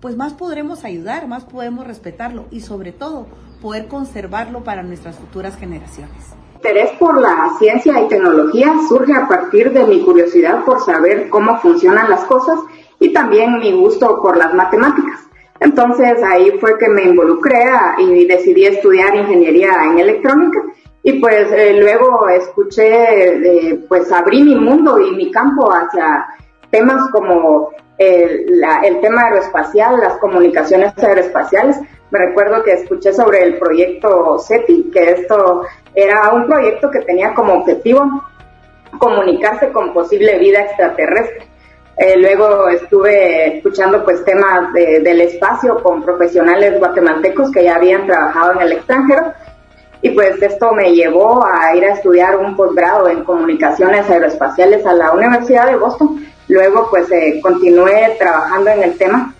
pues 0.00 0.16
más 0.16 0.34
podremos 0.34 0.84
ayudar, 0.84 1.26
más 1.26 1.44
podemos 1.44 1.86
respetarlo 1.86 2.46
y 2.50 2.60
sobre 2.60 2.92
todo 2.92 3.26
poder 3.60 3.88
conservarlo 3.88 4.62
para 4.62 4.84
nuestras 4.84 5.16
futuras 5.16 5.56
generaciones. 5.56 6.34
Mi 6.52 6.70
interés 6.70 6.90
por 6.98 7.20
la 7.20 7.50
ciencia 7.58 8.00
y 8.00 8.08
tecnología 8.08 8.72
surge 8.88 9.12
a 9.14 9.26
partir 9.26 9.72
de 9.72 9.84
mi 9.84 10.02
curiosidad 10.04 10.64
por 10.64 10.80
saber 10.80 11.28
cómo 11.28 11.58
funcionan 11.58 12.10
las 12.10 12.24
cosas 12.24 12.58
y 13.00 13.12
también 13.12 13.58
mi 13.58 13.72
gusto 13.72 14.20
por 14.22 14.36
las 14.36 14.54
matemáticas. 14.54 15.27
Entonces 15.60 16.22
ahí 16.22 16.52
fue 16.60 16.78
que 16.78 16.88
me 16.88 17.02
involucré 17.02 17.64
y 17.98 18.26
decidí 18.26 18.66
estudiar 18.66 19.14
ingeniería 19.16 19.70
en 19.84 19.98
electrónica 19.98 20.62
y 21.02 21.20
pues 21.20 21.50
eh, 21.52 21.72
luego 21.80 22.28
escuché, 22.28 23.70
eh, 23.70 23.80
pues 23.88 24.12
abrí 24.12 24.42
mi 24.42 24.56
mundo 24.56 24.98
y 24.98 25.12
mi 25.12 25.30
campo 25.30 25.70
hacia 25.72 26.26
temas 26.70 27.08
como 27.10 27.70
el, 27.96 29.00
tema 29.00 29.22
aeroespacial, 29.22 30.00
las 30.00 30.18
comunicaciones 30.18 30.92
aeroespaciales. 30.98 31.78
Me 32.10 32.18
recuerdo 32.18 32.62
que 32.62 32.72
escuché 32.72 33.12
sobre 33.12 33.42
el 33.42 33.58
proyecto 33.58 34.38
SETI, 34.38 34.90
que 34.92 35.12
esto 35.12 35.62
era 35.94 36.32
un 36.34 36.46
proyecto 36.46 36.90
que 36.90 37.00
tenía 37.00 37.32
como 37.32 37.54
objetivo 37.54 38.04
comunicarse 38.98 39.70
con 39.70 39.94
posible 39.94 40.38
vida 40.38 40.60
extraterrestre. 40.60 41.46
Eh, 41.98 42.16
luego 42.16 42.68
estuve 42.68 43.56
escuchando 43.56 44.04
pues 44.04 44.24
temas 44.24 44.72
del 44.72 45.20
espacio 45.20 45.82
con 45.82 46.00
profesionales 46.02 46.78
guatemaltecos 46.78 47.50
que 47.50 47.64
ya 47.64 47.74
habían 47.74 48.06
trabajado 48.06 48.52
en 48.52 48.60
el 48.60 48.72
extranjero 48.72 49.32
y 50.00 50.10
pues 50.10 50.40
esto 50.40 50.72
me 50.72 50.94
llevó 50.94 51.44
a 51.44 51.74
ir 51.74 51.84
a 51.84 51.94
estudiar 51.94 52.36
un 52.36 52.56
posgrado 52.56 53.08
en 53.08 53.24
comunicaciones 53.24 54.08
aeroespaciales 54.08 54.86
a 54.86 54.92
la 54.92 55.10
Universidad 55.10 55.66
de 55.66 55.74
Boston. 55.74 56.24
Luego 56.46 56.86
pues 56.88 57.10
eh, 57.10 57.40
continué 57.42 58.14
trabajando 58.16 58.70
en 58.70 58.84
el 58.84 58.96
tema. 58.96 59.34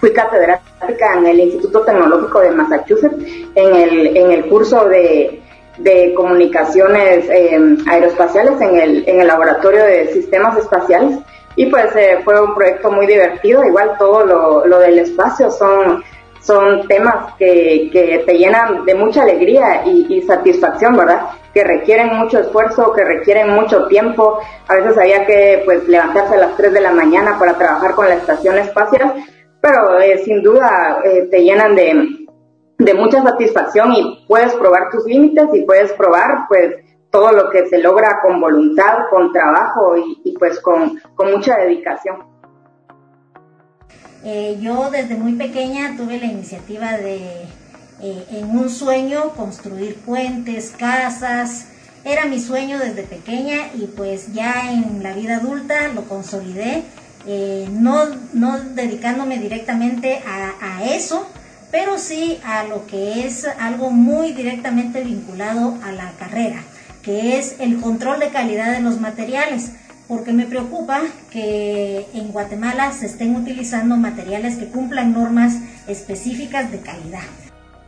Fui 0.00 0.12
catedrática 0.12 1.14
en 1.14 1.26
el 1.26 1.38
Instituto 1.38 1.82
Tecnológico 1.82 2.40
de 2.40 2.50
Massachusetts 2.50 3.16
en 3.54 3.76
el, 3.76 4.16
en 4.16 4.32
el 4.32 4.46
curso 4.46 4.88
de, 4.88 5.40
de 5.78 6.12
comunicaciones 6.14 7.28
eh, 7.30 7.76
aeroespaciales 7.88 8.60
en 8.60 8.76
el, 8.76 9.08
en 9.08 9.20
el 9.20 9.28
laboratorio 9.28 9.84
de 9.84 10.12
sistemas 10.12 10.58
espaciales 10.58 11.18
y 11.56 11.66
pues 11.66 11.96
eh, 11.96 12.20
fue 12.22 12.40
un 12.40 12.54
proyecto 12.54 12.90
muy 12.90 13.06
divertido, 13.06 13.64
igual 13.64 13.96
todo 13.98 14.24
lo, 14.24 14.66
lo 14.66 14.78
del 14.78 14.98
espacio 14.98 15.50
son, 15.50 16.04
son 16.40 16.86
temas 16.86 17.34
que, 17.38 17.88
que, 17.90 18.22
te 18.26 18.38
llenan 18.38 18.84
de 18.84 18.94
mucha 18.94 19.22
alegría 19.22 19.84
y, 19.86 20.20
satisfacción, 20.22 20.96
¿verdad? 20.96 21.30
Que 21.54 21.64
requieren 21.64 22.14
mucho 22.14 22.40
esfuerzo, 22.40 22.92
que 22.92 23.02
requieren 23.02 23.50
mucho 23.50 23.86
tiempo. 23.86 24.38
A 24.68 24.74
veces 24.74 24.98
había 24.98 25.24
que 25.24 25.62
pues 25.64 25.88
levantarse 25.88 26.34
a 26.34 26.38
las 26.38 26.56
3 26.56 26.74
de 26.74 26.80
la 26.80 26.92
mañana 26.92 27.38
para 27.38 27.54
trabajar 27.54 27.94
con 27.94 28.06
la 28.06 28.16
estación 28.16 28.58
espacial, 28.58 29.14
pero 29.60 29.98
eh, 29.98 30.18
sin 30.18 30.42
duda 30.42 31.00
eh, 31.04 31.26
te 31.30 31.42
llenan 31.42 31.74
de, 31.74 32.26
de 32.78 32.94
mucha 32.94 33.22
satisfacción 33.22 33.94
y 33.94 34.26
puedes 34.28 34.52
probar 34.54 34.90
tus 34.90 35.06
límites 35.06 35.46
y 35.54 35.62
puedes 35.62 35.92
probar 35.94 36.46
pues 36.48 36.74
todo 37.10 37.32
lo 37.32 37.50
que 37.50 37.68
se 37.68 37.78
logra 37.78 38.20
con 38.20 38.40
voluntad, 38.40 39.08
con 39.10 39.32
trabajo 39.32 39.96
y, 39.96 40.34
pues 40.38 40.60
con, 40.60 41.00
mucha 41.16 41.56
dedicación. 41.56 42.16
Eh, 44.24 44.58
yo 44.60 44.90
desde 44.90 45.14
muy 45.14 45.34
pequeña 45.34 45.96
tuve 45.96 46.18
la 46.18 46.26
iniciativa 46.26 46.92
de, 46.92 47.42
eh, 48.02 48.26
en 48.30 48.50
un 48.50 48.68
sueño, 48.68 49.30
construir 49.30 49.96
puentes, 50.00 50.74
casas. 50.76 51.68
Era 52.04 52.26
mi 52.26 52.40
sueño 52.40 52.78
desde 52.78 53.02
pequeña 53.02 53.72
y 53.74 53.86
pues 53.86 54.32
ya 54.32 54.72
en 54.72 55.02
la 55.02 55.12
vida 55.12 55.36
adulta 55.38 55.88
lo 55.88 56.02
consolidé, 56.02 56.84
eh, 57.26 57.66
no, 57.70 58.04
no 58.32 58.60
dedicándome 58.60 59.38
directamente 59.38 60.22
a, 60.24 60.54
a 60.60 60.84
eso, 60.84 61.26
pero 61.72 61.98
sí 61.98 62.40
a 62.44 62.64
lo 62.64 62.86
que 62.86 63.26
es 63.26 63.44
algo 63.58 63.90
muy 63.90 64.32
directamente 64.32 65.02
vinculado 65.02 65.76
a 65.82 65.90
la 65.90 66.12
carrera 66.12 66.62
que 67.06 67.38
es 67.38 67.60
el 67.60 67.80
control 67.80 68.18
de 68.18 68.30
calidad 68.30 68.72
de 68.72 68.82
los 68.82 69.00
materiales, 69.00 69.76
porque 70.08 70.32
me 70.32 70.44
preocupa 70.44 71.02
que 71.30 72.04
en 72.12 72.32
Guatemala 72.32 72.90
se 72.90 73.06
estén 73.06 73.36
utilizando 73.36 73.96
materiales 73.96 74.56
que 74.56 74.66
cumplan 74.66 75.12
normas 75.12 75.56
específicas 75.86 76.72
de 76.72 76.80
calidad. 76.80 77.22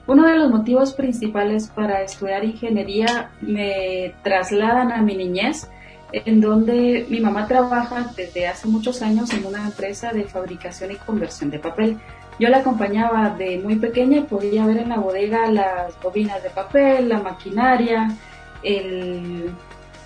Uno 0.07 0.25
de 0.25 0.37
los 0.37 0.51
motivos 0.51 0.95
principales 0.95 1.67
para 1.67 2.03
estudiar 2.03 2.45
ingeniería 2.45 3.31
me 3.41 4.15
trasladan 4.23 4.93
a 4.93 5.03
mi 5.03 5.17
niñez, 5.17 5.69
en 6.13 6.41
donde 6.41 7.05
mi 7.11 7.21
mamá 7.21 7.49
trabaja 7.49 8.13
desde 8.17 8.47
hace 8.47 8.69
muchos 8.69 9.03
años 9.03 9.33
en 9.35 9.45
una 9.45 9.65
empresa 9.65 10.13
de 10.13 10.25
fabricación 10.25 10.93
y 10.93 10.95
conversión 10.95 11.51
de 11.51 11.59
papel. 11.59 11.99
Yo 12.39 12.49
la 12.49 12.59
acompañaba 12.59 13.31
de 13.31 13.59
muy 13.59 13.77
pequeña 13.77 14.19
y 14.19 14.23
podía 14.23 14.65
ver 14.65 14.77
en 14.77 14.91
la 14.91 14.99
bodega 14.99 15.51
las 15.51 16.01
bobinas 16.01 16.41
de 16.41 16.51
papel, 16.51 17.09
la 17.09 17.19
maquinaria, 17.19 18.17
el, 18.63 19.51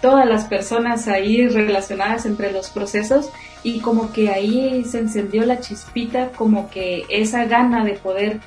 todas 0.01 0.27
las 0.27 0.45
personas 0.45 1.09
ahí 1.09 1.49
relacionadas 1.49 2.27
entre 2.27 2.53
los 2.53 2.71
procesos 2.71 3.31
y 3.63 3.81
como 3.81 4.13
que 4.13 4.31
ahí 4.31 4.85
se 4.85 4.99
encendió 4.99 5.45
la 5.47 5.61
chispita, 5.61 6.31
como 6.31 6.69
que 6.71 7.05
esa 7.09 7.45
gana 7.45 7.85
de 7.85 7.95
poder 7.95 8.41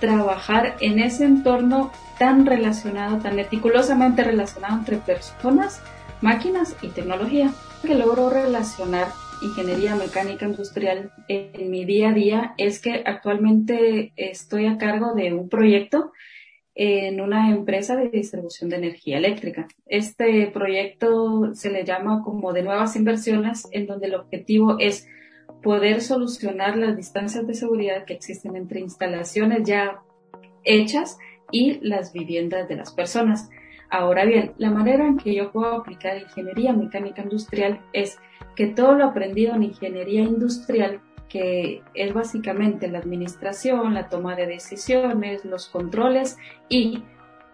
trabajar 0.00 0.76
en 0.80 0.98
ese 0.98 1.24
entorno 1.24 1.90
tan 2.18 2.44
relacionado, 2.44 3.18
tan 3.18 3.36
meticulosamente 3.36 4.22
relacionado 4.22 4.78
entre 4.78 4.98
personas, 4.98 5.80
máquinas 6.20 6.76
y 6.82 6.88
tecnología, 6.88 7.50
que 7.82 7.94
logro 7.94 8.28
relacionar 8.28 9.08
ingeniería 9.40 9.96
mecánica 9.96 10.44
industrial 10.44 11.12
en 11.28 11.70
mi 11.70 11.86
día 11.86 12.10
a 12.10 12.12
día. 12.12 12.54
Es 12.58 12.80
que 12.80 13.02
actualmente 13.06 14.12
estoy 14.16 14.66
a 14.66 14.76
cargo 14.76 15.14
de 15.14 15.32
un 15.32 15.48
proyecto 15.48 16.12
en 16.74 17.20
una 17.20 17.50
empresa 17.50 17.96
de 17.96 18.08
distribución 18.08 18.70
de 18.70 18.76
energía 18.76 19.18
eléctrica. 19.18 19.68
Este 19.86 20.46
proyecto 20.48 21.54
se 21.54 21.70
le 21.70 21.84
llama 21.84 22.22
como 22.22 22.52
de 22.52 22.62
nuevas 22.62 22.96
inversiones, 22.96 23.68
en 23.72 23.86
donde 23.86 24.06
el 24.06 24.14
objetivo 24.14 24.76
es 24.78 25.06
poder 25.62 26.00
solucionar 26.00 26.76
las 26.76 26.96
distancias 26.96 27.46
de 27.46 27.54
seguridad 27.54 28.04
que 28.04 28.14
existen 28.14 28.56
entre 28.56 28.80
instalaciones 28.80 29.64
ya 29.64 30.00
hechas 30.64 31.18
y 31.50 31.80
las 31.80 32.12
viviendas 32.12 32.68
de 32.68 32.76
las 32.76 32.92
personas. 32.92 33.50
Ahora 33.90 34.24
bien, 34.24 34.52
la 34.56 34.70
manera 34.70 35.06
en 35.06 35.16
que 35.16 35.34
yo 35.34 35.50
puedo 35.50 35.74
aplicar 35.74 36.16
ingeniería 36.16 36.72
mecánica 36.72 37.22
industrial 37.22 37.80
es 37.92 38.18
que 38.54 38.68
todo 38.68 38.94
lo 38.94 39.04
aprendido 39.04 39.54
en 39.54 39.64
ingeniería 39.64 40.22
industrial 40.22 41.00
que 41.30 41.82
es 41.94 42.12
básicamente 42.12 42.88
la 42.88 42.98
administración, 42.98 43.94
la 43.94 44.08
toma 44.08 44.36
de 44.36 44.46
decisiones, 44.46 45.44
los 45.44 45.68
controles 45.68 46.36
y 46.68 47.04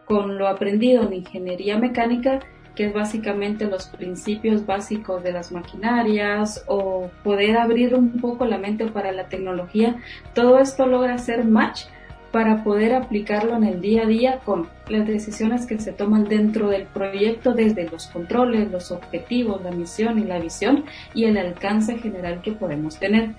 con 0.07 0.39
lo 0.39 0.49
aprendido 0.49 1.03
en 1.03 1.13
ingeniería 1.13 1.79
mecánica, 1.79 2.41
que 2.75 2.87
es 2.87 2.95
básicamente 2.95 3.67
los 3.67 3.87
principios 3.87 4.67
básicos 4.67 5.23
de 5.23 5.33
las 5.33 5.53
maquinarias 5.53 6.65
o 6.67 7.11
poder 7.23 7.57
abrir 7.59 7.95
un 7.95 8.21
poco 8.21 8.47
la 8.47 8.59
mente 8.59 8.87
para 8.87 9.13
la 9.13 9.29
tecnología, 9.29 9.97
todo 10.35 10.59
esto 10.59 10.87
logra 10.87 11.19
ser 11.19 11.45
match 11.45 11.85
para 12.33 12.63
poder 12.65 12.95
aplicarlo 12.95 13.57
en 13.57 13.65
el 13.65 13.81
día 13.81 14.03
a 14.03 14.07
día 14.07 14.41
con 14.45 14.69
las 14.89 15.07
decisiones 15.07 15.67
que 15.67 15.79
se 15.79 15.93
toman 15.93 16.25
dentro 16.25 16.69
del 16.69 16.85
proyecto 16.85 17.55
desde 17.55 17.89
los 17.89 18.07
controles, 18.07 18.71
los 18.71 18.91
objetivos, 18.91 19.63
la 19.63 19.71
misión 19.71 20.19
y 20.19 20.25
la 20.25 20.39
visión 20.39 20.85
y 21.15 21.25
el 21.25 21.37
alcance 21.39 21.99
general 21.99 22.41
que 22.43 22.53
podemos 22.53 22.99
tener. 22.99 23.31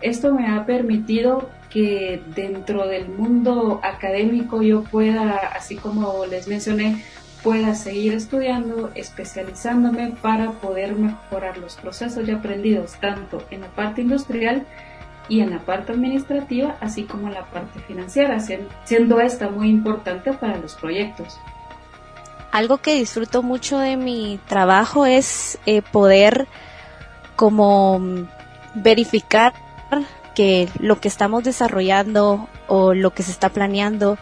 Esto 0.00 0.34
me 0.34 0.48
ha 0.48 0.66
permitido 0.66 1.48
que 1.70 2.20
dentro 2.34 2.86
del 2.86 3.08
mundo 3.08 3.80
académico 3.82 4.62
yo 4.62 4.82
pueda, 4.82 5.36
así 5.54 5.76
como 5.76 6.26
les 6.26 6.48
mencioné, 6.48 7.02
pueda 7.42 7.74
seguir 7.74 8.14
estudiando, 8.14 8.90
especializándome 8.94 10.12
para 10.20 10.52
poder 10.52 10.94
mejorar 10.96 11.58
los 11.58 11.76
procesos 11.76 12.26
ya 12.26 12.36
aprendidos 12.36 12.94
tanto 13.00 13.42
en 13.50 13.62
la 13.62 13.68
parte 13.68 14.02
industrial 14.02 14.66
y 15.30 15.40
en 15.40 15.50
la 15.50 15.60
parte 15.60 15.92
administrativa, 15.92 16.76
así 16.80 17.04
como 17.04 17.28
en 17.28 17.34
la 17.34 17.46
parte 17.46 17.78
financiera, 17.80 18.38
siendo 18.84 19.20
esta 19.20 19.48
muy 19.48 19.70
importante 19.70 20.32
para 20.32 20.58
los 20.58 20.74
proyectos. 20.74 21.38
Algo 22.50 22.78
que 22.78 22.96
disfruto 22.96 23.42
mucho 23.42 23.78
de 23.78 23.96
mi 23.96 24.40
trabajo 24.48 25.06
es 25.06 25.58
eh, 25.66 25.82
poder 25.82 26.48
como 27.36 28.00
verificar 28.74 29.54
que 30.34 30.68
lo 30.80 31.00
que 31.00 31.08
estamos 31.08 31.44
desarrollando 31.44 32.48
o 32.66 32.92
lo 32.92 33.14
que 33.14 33.22
se 33.22 33.30
está 33.30 33.50
planeando 33.50 34.18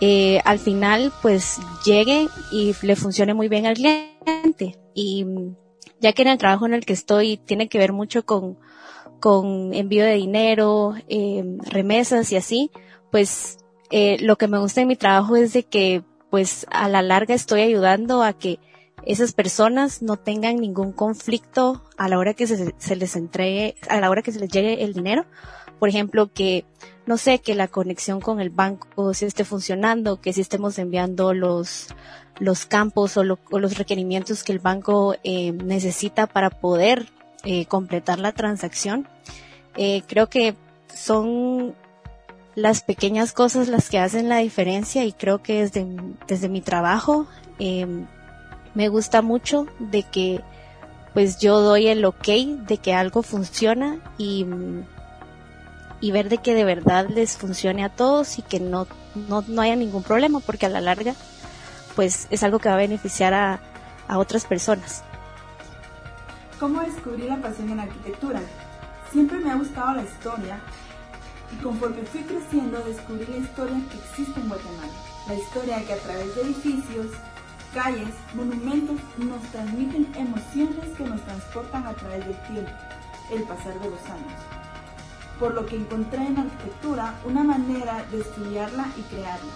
eh, 0.00 0.40
al 0.44 0.58
final 0.58 1.12
pues 1.22 1.58
llegue 1.84 2.26
y 2.50 2.74
le 2.82 2.96
funcione 2.96 3.34
muy 3.34 3.48
bien 3.48 3.66
al 3.66 3.74
cliente. 3.74 4.78
Y 4.94 5.26
ya 6.00 6.12
que 6.12 6.22
en 6.22 6.28
el 6.28 6.38
trabajo 6.38 6.66
en 6.66 6.74
el 6.74 6.84
que 6.84 6.92
estoy 6.92 7.36
tiene 7.36 7.68
que 7.68 7.78
ver 7.78 7.92
mucho 7.92 8.24
con, 8.24 8.58
con 9.20 9.74
envío 9.74 10.04
de 10.04 10.14
dinero, 10.14 10.94
eh, 11.08 11.44
remesas 11.64 12.32
y 12.32 12.36
así, 12.36 12.70
pues 13.10 13.58
eh, 13.90 14.16
lo 14.20 14.36
que 14.36 14.48
me 14.48 14.58
gusta 14.58 14.80
en 14.80 14.88
mi 14.88 14.96
trabajo 14.96 15.36
es 15.36 15.52
de 15.52 15.64
que 15.64 16.02
pues 16.30 16.66
a 16.70 16.88
la 16.88 17.02
larga 17.02 17.34
estoy 17.34 17.60
ayudando 17.62 18.22
a 18.22 18.32
que 18.32 18.58
esas 19.04 19.32
personas 19.32 20.02
no 20.02 20.16
tengan 20.16 20.56
ningún 20.56 20.92
conflicto 20.92 21.82
a 21.96 22.08
la 22.08 22.18
hora 22.18 22.34
que 22.34 22.46
se, 22.46 22.74
se, 22.78 22.96
les 22.96 23.16
entregue, 23.16 23.76
a 23.88 24.00
la 24.00 24.10
hora 24.10 24.22
que 24.22 24.32
se 24.32 24.40
les 24.40 24.50
llegue 24.50 24.84
el 24.84 24.92
dinero. 24.92 25.24
Por 25.78 25.88
ejemplo, 25.88 26.30
que, 26.32 26.66
no 27.06 27.16
sé, 27.16 27.38
que 27.38 27.54
la 27.54 27.66
conexión 27.66 28.20
con 28.20 28.40
el 28.40 28.50
banco 28.50 29.14
si 29.14 29.24
esté 29.24 29.44
funcionando, 29.44 30.20
que 30.20 30.32
si 30.32 30.42
estemos 30.42 30.78
enviando 30.78 31.32
los, 31.32 31.88
los 32.38 32.66
campos 32.66 33.16
o, 33.16 33.24
lo, 33.24 33.38
o 33.50 33.58
los 33.58 33.78
requerimientos 33.78 34.44
que 34.44 34.52
el 34.52 34.58
banco 34.58 35.16
eh, 35.24 35.52
necesita 35.52 36.26
para 36.26 36.50
poder 36.50 37.06
eh, 37.44 37.66
completar 37.66 38.18
la 38.18 38.32
transacción. 38.32 39.08
Eh, 39.76 40.02
creo 40.06 40.28
que 40.28 40.54
son 40.94 41.74
las 42.54 42.82
pequeñas 42.82 43.32
cosas 43.32 43.68
las 43.68 43.88
que 43.88 43.98
hacen 43.98 44.28
la 44.28 44.38
diferencia 44.38 45.04
y 45.04 45.12
creo 45.12 45.42
que 45.42 45.60
desde, 45.60 45.86
desde 46.26 46.48
mi 46.48 46.60
trabajo 46.60 47.26
eh, 47.58 47.86
me 48.74 48.88
gusta 48.88 49.22
mucho 49.22 49.66
de 49.78 50.02
que 50.02 50.40
pues 51.14 51.38
yo 51.38 51.60
doy 51.60 51.88
el 51.88 52.04
ok 52.04 52.28
de 52.66 52.78
que 52.78 52.94
algo 52.94 53.22
funciona 53.22 53.98
y, 54.18 54.46
y 56.00 56.10
ver 56.12 56.28
de 56.28 56.38
que 56.38 56.54
de 56.54 56.64
verdad 56.64 57.08
les 57.08 57.36
funcione 57.36 57.84
a 57.84 57.88
todos 57.88 58.38
y 58.38 58.42
que 58.42 58.60
no, 58.60 58.86
no, 59.28 59.42
no 59.46 59.62
haya 59.62 59.76
ningún 59.76 60.02
problema 60.02 60.40
porque 60.40 60.66
a 60.66 60.70
la 60.70 60.80
larga 60.80 61.14
pues 61.96 62.28
es 62.30 62.42
algo 62.42 62.58
que 62.58 62.68
va 62.68 62.74
a 62.76 62.78
beneficiar 62.78 63.34
a, 63.34 63.60
a 64.08 64.18
otras 64.18 64.44
personas. 64.44 65.04
¿Cómo 66.60 66.82
descubrí 66.82 67.22
la 67.22 67.40
pasión 67.40 67.70
en 67.70 67.80
arquitectura? 67.80 68.38
Siempre 69.10 69.38
me 69.38 69.50
ha 69.50 69.54
gustado 69.54 69.94
la 69.94 70.02
historia 70.02 70.60
y 71.54 71.62
conforme 71.62 72.02
fui 72.02 72.20
creciendo 72.20 72.78
descubrí 72.84 73.24
la 73.28 73.38
historia 73.38 73.80
que 73.90 73.96
existe 73.96 74.38
en 74.38 74.48
Guatemala. 74.50 74.92
La 75.26 75.34
historia 75.36 75.82
que 75.86 75.94
a 75.94 75.98
través 76.00 76.36
de 76.36 76.42
edificios, 76.42 77.06
calles, 77.72 78.12
monumentos 78.34 78.96
nos 79.16 79.40
transmiten 79.52 80.06
emociones 80.14 80.84
que 80.98 81.04
nos 81.04 81.22
transportan 81.22 81.86
a 81.86 81.94
través 81.94 82.26
del 82.26 82.36
tiempo, 82.42 82.72
el 83.32 83.42
pasar 83.44 83.80
de 83.80 83.88
los 83.88 84.04
años. 84.04 84.40
Por 85.38 85.54
lo 85.54 85.64
que 85.64 85.76
encontré 85.76 86.26
en 86.26 86.40
arquitectura 86.40 87.14
una 87.24 87.42
manera 87.42 88.04
de 88.10 88.20
estudiarla 88.20 88.86
y 88.98 89.02
crearla. 89.14 89.52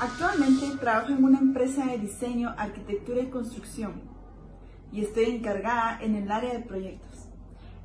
Actualmente 0.00 0.78
trabajo 0.78 1.12
en 1.12 1.22
una 1.22 1.40
empresa 1.40 1.84
de 1.84 1.98
diseño, 1.98 2.54
arquitectura 2.56 3.20
y 3.20 3.26
construcción 3.26 4.13
y 4.94 5.02
estoy 5.02 5.24
encargada 5.24 5.98
en 6.00 6.14
el 6.14 6.30
área 6.30 6.54
de 6.54 6.60
proyectos 6.60 7.14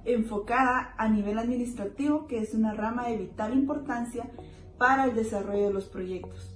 enfocada 0.06 0.94
a 0.98 1.08
nivel 1.08 1.38
administrativo, 1.38 2.28
que 2.28 2.40
es 2.40 2.54
una 2.54 2.74
rama 2.74 3.08
de 3.08 3.18
vital 3.18 3.54
importancia 3.54 4.30
para 4.78 5.06
el 5.06 5.16
desarrollo 5.16 5.68
de 5.68 5.74
los 5.74 5.86
proyectos. 5.86 6.56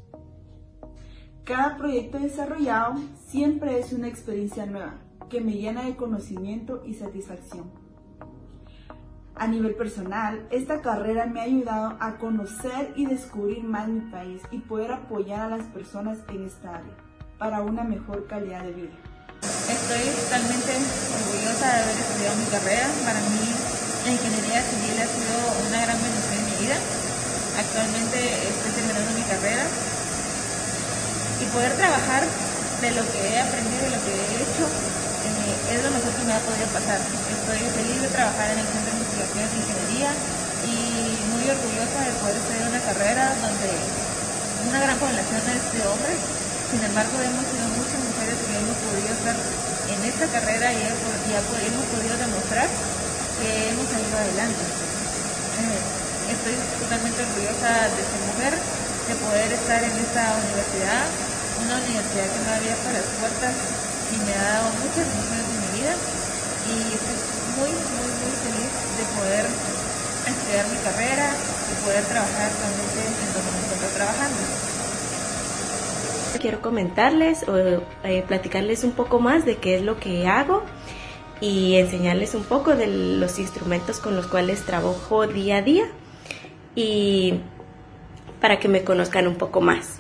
Cada 1.44 1.78
proyecto 1.78 2.20
desarrollado 2.20 2.96
siempre 3.28 3.80
es 3.80 3.92
una 3.92 4.08
experiencia 4.08 4.66
nueva 4.66 4.96
que 5.30 5.42
me 5.42 5.54
llena 5.54 5.84
de 5.84 5.96
conocimiento 5.96 6.84
y 6.86 6.94
satisfacción. 6.94 7.70
A 9.36 9.48
nivel 9.48 9.76
personal, 9.76 10.48
esta 10.52 10.82
carrera 10.82 11.26
me 11.26 11.42
ha 11.42 11.44
ayudado 11.44 11.98
a 12.00 12.18
conocer 12.18 12.94
y 12.96 13.08
descubrir 13.08 13.64
más 13.64 13.90
mi 13.90 14.02
país 14.12 14.42
y 14.52 14.60
poder 14.60 14.92
apoyar 14.92 15.42
a 15.42 15.58
las 15.58 15.66
personas 15.68 16.20
en 16.30 16.46
esta 16.46 16.76
área 16.76 16.96
para 17.40 17.62
una 17.62 17.84
mejor 17.84 18.28
calidad 18.28 18.64
de 18.64 18.74
vida. 18.74 18.94
Estoy 19.84 20.16
totalmente 20.16 20.80
orgullosa 20.80 21.68
de 21.68 21.80
haber 21.84 21.98
estudiado 22.00 22.40
mi 22.40 22.48
carrera. 22.48 22.88
Para 23.04 23.20
mí 23.20 23.52
la 24.08 24.12
ingeniería 24.16 24.64
civil 24.64 24.96
ha 24.96 25.12
sido 25.12 25.36
una 25.60 25.80
gran 25.84 26.00
bendición 26.00 26.40
en 26.40 26.48
mi 26.48 26.56
vida. 26.64 26.80
Actualmente 27.60 28.16
estoy 28.48 28.72
terminando 28.80 29.12
mi 29.12 29.28
carrera 29.28 29.68
y 31.36 31.46
poder 31.52 31.76
trabajar 31.76 32.24
de 32.24 32.90
lo 32.96 33.04
que 33.12 33.28
he 33.28 33.44
aprendido 33.44 33.84
y 33.84 33.92
lo 33.92 34.00
que 34.08 34.14
he 34.16 34.36
hecho 34.48 34.66
eh, 34.72 35.76
es 35.76 35.80
lo 35.84 35.92
mejor 35.92 36.16
que 36.16 36.32
me 36.32 36.32
ha 36.32 36.40
podido 36.48 36.68
pasar. 36.72 37.04
Estoy 37.04 37.60
feliz 37.76 38.00
de 38.08 38.10
trabajar 38.16 38.56
en 38.56 38.64
el 38.64 38.68
Centro 38.72 38.88
de 38.88 38.98
Investigaciones 39.04 39.52
de 39.52 39.58
Ingeniería 39.68 40.12
y 40.64 40.80
muy 41.28 41.44
orgullosa 41.44 42.00
de 42.08 42.16
poder 42.24 42.40
estudiar 42.40 42.72
una 42.72 42.84
carrera 42.88 43.36
donde 43.36 43.68
una 44.64 44.80
gran 44.80 44.96
población 44.96 45.44
es 45.44 45.64
de 45.76 45.82
hombres 45.92 46.20
sin 46.74 46.82
embargo, 46.90 47.14
hemos 47.22 47.46
sido 47.54 47.70
muchas 47.78 48.02
mujeres 48.02 48.34
que 48.34 48.54
hemos 48.58 48.78
podido 48.82 49.14
estar 49.14 49.38
en 49.38 50.00
esta 50.10 50.26
carrera 50.34 50.74
y, 50.74 50.82
hemos 50.90 51.86
podido 51.94 52.18
demostrar 52.18 52.66
que 52.66 53.70
hemos 53.70 53.86
salido 53.94 54.18
adelante. 54.18 54.64
Eh, 55.54 56.34
estoy 56.34 56.58
totalmente 56.82 57.22
orgullosa 57.22 57.94
de 57.94 58.02
ser 58.02 58.22
mujer, 58.26 58.54
de 58.58 59.16
poder 59.22 59.50
estar 59.54 59.86
en 59.86 59.94
esta 60.02 60.34
universidad, 60.34 61.06
una 61.62 61.78
universidad 61.78 62.26
que 62.34 62.42
me 62.42 62.50
ha 62.50 62.58
abierto 62.58 62.88
las 62.90 63.08
puertas 63.22 63.54
y 63.54 64.16
me 64.26 64.34
ha 64.34 64.46
dado 64.58 64.74
muchas 64.82 65.06
emociones 65.14 65.46
en 65.46 65.58
mi 65.62 65.70
vida 65.78 65.94
y 65.94 66.76
estoy 66.90 67.18
muy, 67.54 67.70
muy, 67.70 68.10
muy 68.18 68.34
feliz 68.42 68.72
de 68.98 69.06
poder 69.14 69.46
estudiar 69.46 70.66
mi 70.74 70.80
carrera 70.82 71.38
y 71.38 71.74
poder 71.86 72.02
trabajar 72.10 72.50
actualmente 72.50 72.98
en 72.98 73.30
donde 73.30 73.50
me 73.54 73.60
encuentro 73.62 73.90
trabajando 73.94 74.63
quiero 76.44 76.60
comentarles 76.60 77.48
o 77.48 77.58
eh, 77.58 78.22
platicarles 78.28 78.84
un 78.84 78.92
poco 78.92 79.22
más 79.22 79.46
de 79.46 79.56
qué 79.56 79.76
es 79.76 79.82
lo 79.82 79.98
que 79.98 80.28
hago 80.28 80.62
y 81.40 81.76
enseñarles 81.76 82.36
un 82.36 82.44
poco 82.44 82.76
de 82.76 82.88
los 82.88 83.40
instrumentos 83.40 84.02
con 84.02 84.14
los 84.18 84.28
cuales 84.28 84.66
trabajo 84.66 85.26
día 85.26 85.60
a 85.60 85.62
día 85.62 85.86
y 86.76 87.36
para 88.42 88.60
que 88.60 88.68
me 88.68 88.84
conozcan 88.84 89.26
un 89.26 89.36
poco 89.36 89.62
más. 89.62 90.00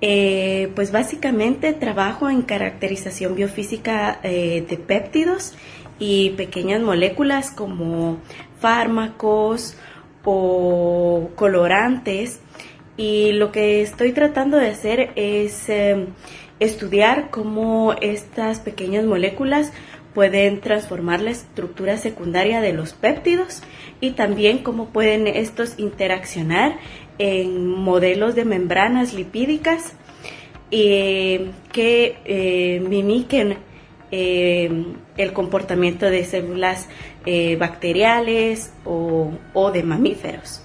Eh, 0.00 0.72
pues 0.74 0.90
básicamente 0.90 1.72
trabajo 1.74 2.28
en 2.28 2.42
caracterización 2.42 3.36
biofísica 3.36 4.18
eh, 4.24 4.66
de 4.68 4.76
péptidos 4.78 5.54
y 6.00 6.30
pequeñas 6.30 6.82
moléculas 6.82 7.52
como 7.52 8.18
fármacos 8.58 9.76
o 10.24 11.30
colorantes 11.36 12.40
y 12.96 13.32
lo 13.32 13.52
que 13.52 13.82
estoy 13.82 14.12
tratando 14.12 14.56
de 14.56 14.68
hacer 14.68 15.10
es 15.16 15.68
em, 15.68 16.06
estudiar 16.60 17.30
cómo 17.30 17.94
estas 18.00 18.60
pequeñas 18.60 19.04
moléculas 19.04 19.72
pueden 20.14 20.60
transformar 20.60 21.20
la 21.20 21.30
estructura 21.30 21.98
secundaria 21.98 22.62
de 22.62 22.72
los 22.72 22.94
péptidos 22.94 23.60
y 24.00 24.12
también 24.12 24.58
cómo 24.58 24.86
pueden 24.86 25.26
estos 25.26 25.78
interaccionar 25.78 26.78
en 27.18 27.68
modelos 27.68 28.34
de 28.34 28.46
membranas 28.46 29.12
lipídicas 29.12 29.92
eh, 30.70 31.50
que 31.70 32.16
eh, 32.24 32.80
mimiquen 32.80 33.58
em, 34.10 34.94
el 35.18 35.32
comportamiento 35.34 36.06
de 36.06 36.24
células 36.24 36.88
eh, 37.26 37.56
bacteriales 37.56 38.72
o, 38.86 39.32
o 39.52 39.70
de 39.70 39.82
mamíferos. 39.82 40.62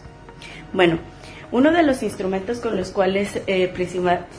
Bueno, 0.71 0.97
uno 1.51 1.71
de 1.71 1.83
los 1.83 2.01
instrumentos 2.01 2.59
con 2.59 2.77
los 2.77 2.91
cuales 2.91 3.41
eh, 3.47 3.71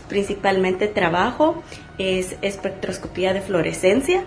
principalmente 0.09 0.88
trabajo 0.88 1.62
es 1.98 2.37
espectroscopía 2.42 3.35
de 3.35 3.42
fluorescencia. 3.42 4.25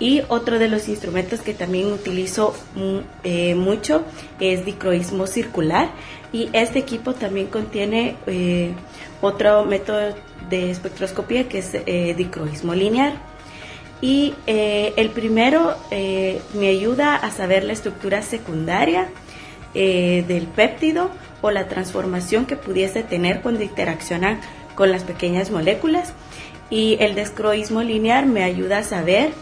Y 0.00 0.22
otro 0.26 0.58
de 0.58 0.66
los 0.66 0.88
instrumentos 0.88 1.40
que 1.40 1.54
también 1.54 1.92
utilizo 1.92 2.52
mm, 2.74 2.98
eh, 3.22 3.54
mucho 3.54 4.02
es 4.40 4.64
dicroísmo 4.64 5.28
circular. 5.28 5.90
Y 6.32 6.50
este 6.52 6.80
equipo 6.80 7.14
también 7.14 7.46
contiene 7.46 8.16
eh, 8.26 8.72
otro 9.20 9.64
método 9.64 10.16
de 10.50 10.70
espectroscopía 10.72 11.48
que 11.48 11.58
es 11.58 12.16
dicroísmo 12.16 12.74
lineal. 12.74 13.14
Y 14.00 14.34
el 14.46 15.10
primero 15.10 15.76
me 15.90 16.68
ayuda 16.68 17.16
a 17.16 17.30
saber 17.30 17.64
la 17.64 17.72
estructura 17.72 18.20
secundaria 18.20 19.08
del 19.72 20.46
péptido 20.54 21.10
o 21.44 21.50
la 21.50 21.68
transformación 21.68 22.46
que 22.46 22.56
pudiese 22.56 23.02
tener 23.02 23.42
cuando 23.42 23.62
interaccionan 23.62 24.40
con 24.74 24.90
las 24.90 25.04
pequeñas 25.04 25.50
moléculas. 25.50 26.14
Y 26.70 26.96
el 27.00 27.14
descroísmo 27.14 27.82
lineal 27.82 28.24
me 28.24 28.44
ayuda 28.44 28.78
a 28.78 28.82
saber 28.82 29.32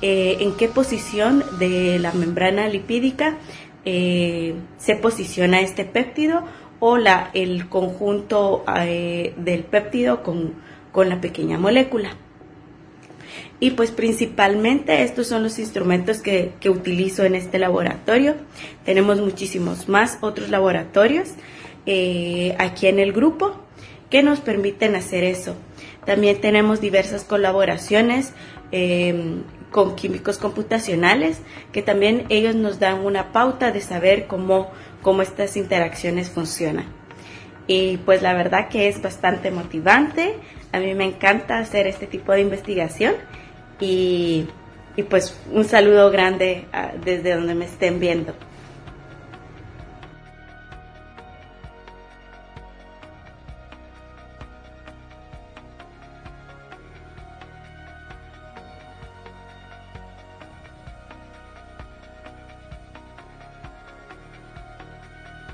eh, 0.00 0.38
en 0.40 0.56
qué 0.56 0.68
posición 0.68 1.44
de 1.58 1.98
la 1.98 2.12
membrana 2.12 2.66
lipídica 2.66 3.36
eh, 3.84 4.54
se 4.78 4.96
posiciona 4.96 5.60
este 5.60 5.84
péptido 5.84 6.44
o 6.78 6.96
la, 6.96 7.30
el 7.34 7.68
conjunto 7.68 8.64
eh, 8.78 9.34
del 9.36 9.64
péptido 9.64 10.22
con, 10.22 10.54
con 10.92 11.10
la 11.10 11.20
pequeña 11.20 11.58
molécula. 11.58 12.16
Y 13.60 13.72
pues 13.72 13.90
principalmente 13.90 15.02
estos 15.02 15.26
son 15.26 15.42
los 15.42 15.58
instrumentos 15.58 16.22
que, 16.22 16.52
que, 16.60 16.70
utilizo 16.70 17.24
en 17.24 17.34
este 17.34 17.58
laboratorio. 17.58 18.36
Tenemos 18.86 19.20
muchísimos 19.20 19.86
más 19.86 20.16
otros 20.22 20.48
laboratorios 20.48 21.28
eh, 21.86 22.54
aquí 22.58 22.86
en 22.86 22.98
el 22.98 23.12
grupo 23.12 23.60
que 24.10 24.22
nos 24.22 24.40
permiten 24.40 24.96
hacer 24.96 25.24
eso. 25.24 25.56
También 26.04 26.40
tenemos 26.40 26.80
diversas 26.80 27.24
colaboraciones 27.24 28.32
em, 28.72 29.42
con 29.70 29.94
químicos 29.94 30.38
computacionales 30.38 31.40
que 31.72 31.82
también 31.82 32.26
ellos 32.28 32.54
nos 32.54 32.80
dan 32.80 33.04
una 33.04 33.32
pauta 33.32 33.70
de 33.70 33.80
saber 33.80 34.26
cómo, 34.26 34.70
cómo 35.02 35.22
estas 35.22 35.56
interacciones 35.56 36.30
funcionan. 36.30 36.86
Y 37.66 37.98
pues 37.98 38.20
la 38.20 38.34
verdad 38.34 38.68
que 38.68 38.88
es 38.88 39.00
bastante 39.00 39.50
motivante. 39.50 40.34
A 40.72 40.80
mí 40.80 40.94
me 40.94 41.04
encanta 41.04 41.58
hacer 41.58 41.86
este 41.86 42.06
tipo 42.06 42.32
de 42.32 42.40
investigación 42.40 43.14
y, 43.80 44.46
y 44.96 45.02
pues 45.02 45.36
un 45.52 45.64
saludo 45.64 46.10
grande 46.10 46.66
ah, 46.72 46.92
desde 47.02 47.34
donde 47.34 47.54
me 47.54 47.64
estén 47.64 47.98
viendo. 48.00 48.34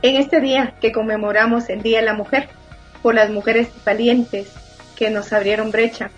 En 0.06 0.14
este 0.14 0.40
día 0.40 0.74
que 0.80 0.92
conmemoramos 0.92 1.68
el 1.68 1.82
Día 1.82 1.98
de 1.98 2.04
la 2.04 2.14
Mujer, 2.14 2.48
por 3.02 3.16
las 3.16 3.28
mujeres 3.28 3.68
valientes 3.84 4.52
que 4.94 5.10
nos 5.10 5.32
abrieron 5.32 5.72
brecha, 5.72 6.10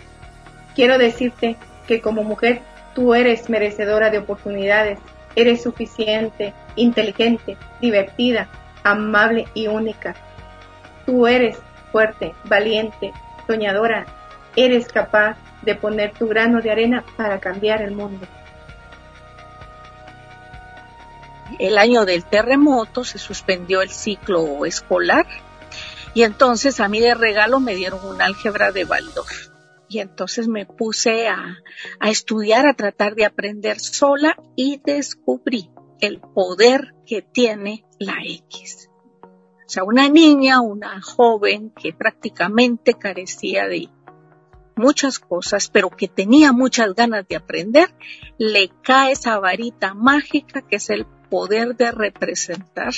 quiero 0.75 0.99
decirte 0.99 1.57
que 1.89 2.01
como 2.01 2.23
mujer 2.23 2.61
tú 2.95 3.15
eres 3.15 3.51
merecedora 3.51 4.11
de 4.11 4.19
oportunidades, 4.19 5.01
eres 5.35 5.63
suficiente, 5.63 6.55
inteligente, 6.77 7.57
divertida, 7.81 8.49
amable 8.85 9.49
y 9.55 9.67
única. 9.67 10.15
Tú 11.05 11.27
eres 11.27 11.59
fuerte, 11.91 12.35
valiente, 12.45 13.13
soñadora, 13.47 14.07
eres 14.55 14.87
capaz 14.87 15.37
de 15.63 15.75
poner 15.75 16.13
tu 16.13 16.29
grano 16.29 16.61
de 16.61 16.71
arena 16.71 17.05
para 17.17 17.41
cambiar 17.41 17.83
el 17.83 17.93
mundo. 17.93 18.27
el 21.59 21.79
año 21.79 22.05
del 22.05 22.25
terremoto 22.25 23.05
se 23.05 23.19
suspendió 23.19 23.83
el 23.83 23.91
ciclo 23.91 24.65
escolar 24.65 25.27
y 26.15 26.23
entonces 26.23 26.81
a 26.81 26.89
mí 26.89 27.01
de 27.01 27.15
regalo 27.15 27.61
me 27.61 27.75
dieron 27.75 28.05
un 28.05 28.21
álgebra 28.23 28.73
de 28.73 28.85
Waldorf. 28.85 29.48
Y 29.89 30.01
entonces 30.01 30.49
me 30.49 30.67
puse 30.67 31.29
a, 31.29 31.59
a 32.01 32.11
estudiar, 32.11 32.67
a 32.67 32.75
tratar 32.75 33.15
de 33.15 33.25
aprender 33.25 33.81
sola 33.81 34.37
y 34.55 34.81
descubrí 34.85 35.71
el 36.01 36.21
poder 36.21 36.95
que 37.07 37.23
tiene 37.23 37.85
la 37.99 38.17
X. 38.25 38.91
O 39.23 39.71
sea, 39.71 39.85
una 39.85 40.09
niña, 40.09 40.61
una 40.61 41.01
joven 41.03 41.71
que 41.71 41.93
prácticamente 41.93 42.95
carecía 42.95 43.67
de 43.67 43.89
muchas 44.77 45.19
cosas, 45.19 45.69
pero 45.69 45.91
que 45.91 46.09
tenía 46.09 46.53
muchas 46.53 46.95
ganas 46.95 47.27
de 47.29 47.37
aprender, 47.37 47.95
le 48.39 48.71
cae 48.83 49.13
esa 49.13 49.39
varita 49.39 49.93
mágica 49.93 50.63
que 50.63 50.77
es 50.77 50.89
el 50.89 51.05
poder 51.05 51.77
de 51.77 51.91
representar 51.91 52.95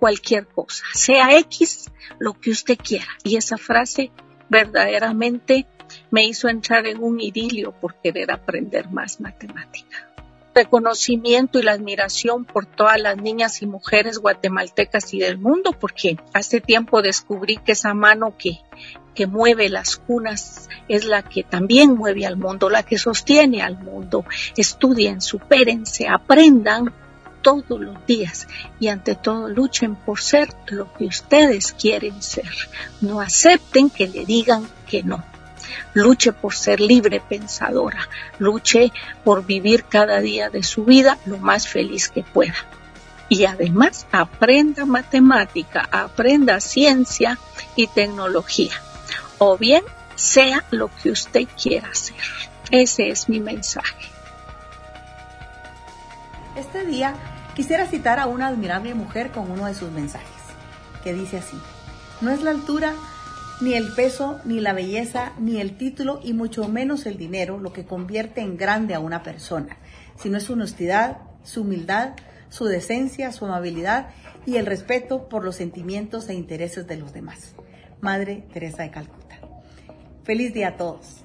cualquier 0.00 0.46
cosa, 0.48 0.84
sea 0.92 1.38
X 1.38 1.90
lo 2.18 2.34
que 2.34 2.50
usted 2.50 2.76
quiera. 2.76 3.06
Y 3.22 3.36
esa 3.36 3.56
frase 3.56 4.10
verdaderamente 4.48 5.66
me 6.14 6.24
hizo 6.24 6.48
entrar 6.48 6.86
en 6.86 7.02
un 7.02 7.20
idilio 7.20 7.72
por 7.72 7.96
querer 7.96 8.30
aprender 8.30 8.88
más 8.88 9.20
matemática. 9.20 10.08
Reconocimiento 10.54 11.58
y 11.58 11.64
la 11.64 11.72
admiración 11.72 12.44
por 12.44 12.66
todas 12.66 13.00
las 13.00 13.16
niñas 13.16 13.62
y 13.62 13.66
mujeres 13.66 14.18
guatemaltecas 14.18 15.12
y 15.12 15.18
del 15.18 15.38
mundo, 15.38 15.72
porque 15.72 16.16
hace 16.32 16.60
tiempo 16.60 17.02
descubrí 17.02 17.56
que 17.56 17.72
esa 17.72 17.94
mano 17.94 18.36
que, 18.38 18.60
que 19.16 19.26
mueve 19.26 19.68
las 19.68 19.96
cunas 19.96 20.68
es 20.86 21.04
la 21.04 21.22
que 21.22 21.42
también 21.42 21.96
mueve 21.96 22.26
al 22.26 22.36
mundo, 22.36 22.70
la 22.70 22.84
que 22.84 22.96
sostiene 22.96 23.60
al 23.60 23.76
mundo. 23.76 24.24
Estudien, 24.56 25.20
supérense, 25.20 26.06
aprendan 26.06 26.94
todos 27.42 27.80
los 27.80 28.06
días 28.06 28.46
y 28.78 28.86
ante 28.86 29.16
todo 29.16 29.48
luchen 29.48 29.96
por 29.96 30.20
ser 30.20 30.50
lo 30.68 30.92
que 30.92 31.06
ustedes 31.06 31.72
quieren 31.72 32.22
ser. 32.22 32.52
No 33.00 33.20
acepten 33.20 33.90
que 33.90 34.06
le 34.06 34.24
digan 34.24 34.68
que 34.88 35.02
no. 35.02 35.33
Luche 35.92 36.32
por 36.32 36.54
ser 36.54 36.80
libre 36.80 37.20
pensadora. 37.20 38.08
Luche 38.38 38.92
por 39.24 39.44
vivir 39.44 39.84
cada 39.84 40.20
día 40.20 40.50
de 40.50 40.62
su 40.62 40.84
vida 40.84 41.18
lo 41.26 41.38
más 41.38 41.68
feliz 41.68 42.08
que 42.08 42.22
pueda. 42.22 42.56
Y 43.28 43.46
además 43.46 44.06
aprenda 44.12 44.84
matemática, 44.84 45.88
aprenda 45.90 46.60
ciencia 46.60 47.38
y 47.76 47.86
tecnología. 47.86 48.74
O 49.38 49.56
bien 49.58 49.82
sea 50.14 50.64
lo 50.70 50.90
que 51.02 51.10
usted 51.10 51.48
quiera 51.60 51.88
hacer. 51.88 52.16
Ese 52.70 53.08
es 53.08 53.28
mi 53.28 53.40
mensaje. 53.40 54.10
Este 56.56 56.84
día 56.86 57.14
Quisiera 57.54 57.86
citar 57.86 58.18
a 58.18 58.26
una 58.26 58.48
admirable 58.48 58.94
mujer 58.94 59.30
con 59.30 59.48
uno 59.48 59.66
de 59.66 59.74
sus 59.74 59.90
mensajes, 59.92 60.28
que 61.04 61.14
dice 61.14 61.38
así, 61.38 61.56
no 62.20 62.32
es 62.32 62.42
la 62.42 62.50
altura, 62.50 62.94
ni 63.60 63.74
el 63.74 63.92
peso, 63.92 64.40
ni 64.44 64.60
la 64.60 64.72
belleza, 64.72 65.32
ni 65.38 65.60
el 65.60 65.76
título, 65.76 66.20
y 66.22 66.32
mucho 66.32 66.68
menos 66.68 67.06
el 67.06 67.16
dinero 67.16 67.58
lo 67.58 67.72
que 67.72 67.84
convierte 67.84 68.40
en 68.40 68.56
grande 68.56 68.94
a 68.94 69.00
una 69.00 69.22
persona, 69.22 69.76
sino 70.16 70.38
es 70.38 70.44
su 70.44 70.54
honestidad, 70.54 71.18
su 71.42 71.62
humildad, 71.62 72.10
su 72.48 72.66
decencia, 72.66 73.32
su 73.32 73.44
amabilidad 73.44 74.08
y 74.46 74.56
el 74.56 74.66
respeto 74.66 75.28
por 75.28 75.44
los 75.44 75.56
sentimientos 75.56 76.28
e 76.28 76.34
intereses 76.34 76.86
de 76.86 76.96
los 76.96 77.12
demás. 77.12 77.54
Madre 78.00 78.44
Teresa 78.52 78.82
de 78.82 78.90
Calcuta. 78.90 79.38
Feliz 80.24 80.52
día 80.52 80.68
a 80.68 80.76
todos. 80.76 81.24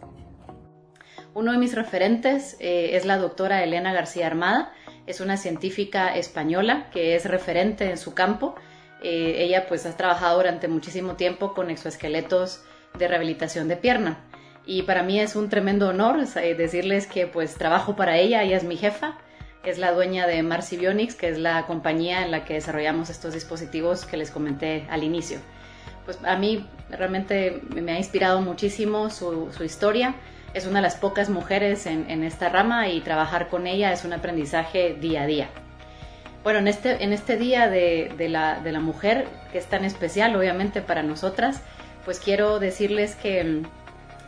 Uno 1.33 1.51
de 1.51 1.57
mis 1.57 1.75
referentes 1.75 2.57
eh, 2.59 2.95
es 2.95 3.05
la 3.05 3.17
doctora 3.17 3.63
Elena 3.63 3.93
García 3.93 4.27
Armada 4.27 4.73
es 5.09 5.21
una 5.21 5.37
científica 5.37 6.15
española 6.15 6.87
que 6.91 7.15
es 7.15 7.25
referente 7.25 7.89
en 7.89 7.97
su 7.97 8.13
campo. 8.13 8.53
Eh, 9.01 9.43
ella 9.43 9.67
pues 9.67 9.85
ha 9.85 9.95
trabajado 9.95 10.37
durante 10.37 10.67
muchísimo 10.67 11.15
tiempo 11.15 11.53
con 11.53 11.69
exoesqueletos 11.69 12.63
de 12.97 13.07
rehabilitación 13.07 13.67
de 13.67 13.77
pierna. 13.77 14.19
Y 14.65 14.83
para 14.83 15.03
mí 15.03 15.19
es 15.19 15.35
un 15.35 15.49
tremendo 15.49 15.89
honor 15.89 16.25
decirles 16.27 17.07
que 17.07 17.25
pues 17.25 17.55
trabajo 17.55 17.95
para 17.95 18.17
ella, 18.17 18.43
ella 18.43 18.57
es 18.57 18.63
mi 18.63 18.77
jefa, 18.77 19.17
es 19.63 19.77
la 19.77 19.91
dueña 19.93 20.27
de 20.27 20.43
Marcy 20.43 20.77
Bionics, 20.77 21.15
que 21.15 21.29
es 21.29 21.37
la 21.37 21.65
compañía 21.65 22.23
en 22.23 22.31
la 22.31 22.45
que 22.45 22.53
desarrollamos 22.55 23.09
estos 23.09 23.33
dispositivos 23.33 24.05
que 24.05 24.17
les 24.17 24.31
comenté 24.31 24.85
al 24.89 25.03
inicio. 25.03 25.39
Pues 26.05 26.19
a 26.23 26.35
mí 26.35 26.67
realmente 26.89 27.61
me 27.69 27.93
ha 27.93 27.97
inspirado 27.97 28.41
muchísimo 28.41 29.09
su, 29.09 29.51
su 29.51 29.63
historia 29.63 30.15
es 30.53 30.65
una 30.65 30.79
de 30.79 30.83
las 30.83 30.95
pocas 30.95 31.29
mujeres 31.29 31.85
en, 31.85 32.23
esta 32.23 32.49
rama 32.49 32.89
y 32.89 33.01
trabajar 33.01 33.49
con 33.49 33.67
ella 33.67 33.91
es 33.91 34.03
un 34.03 34.13
aprendizaje 34.13 34.95
día 34.99 35.23
a 35.23 35.27
día. 35.27 35.49
Bueno, 36.43 36.59
en 36.59 36.67
este, 36.67 37.03
en 37.03 37.11
este 37.11 37.37
día 37.37 37.69
de, 37.69 38.13
la, 38.29 38.59
de 38.59 38.71
la 38.71 38.79
mujer, 38.79 39.27
que 39.51 39.57
es 39.57 39.65
tan 39.65 39.83
especial 39.83 40.35
obviamente 40.35 40.81
para 40.81 41.03
nosotras, 41.03 41.61
pues 42.05 42.19
quiero 42.19 42.59
decirles 42.59 43.15
que 43.15 43.43
mm, 43.43 43.63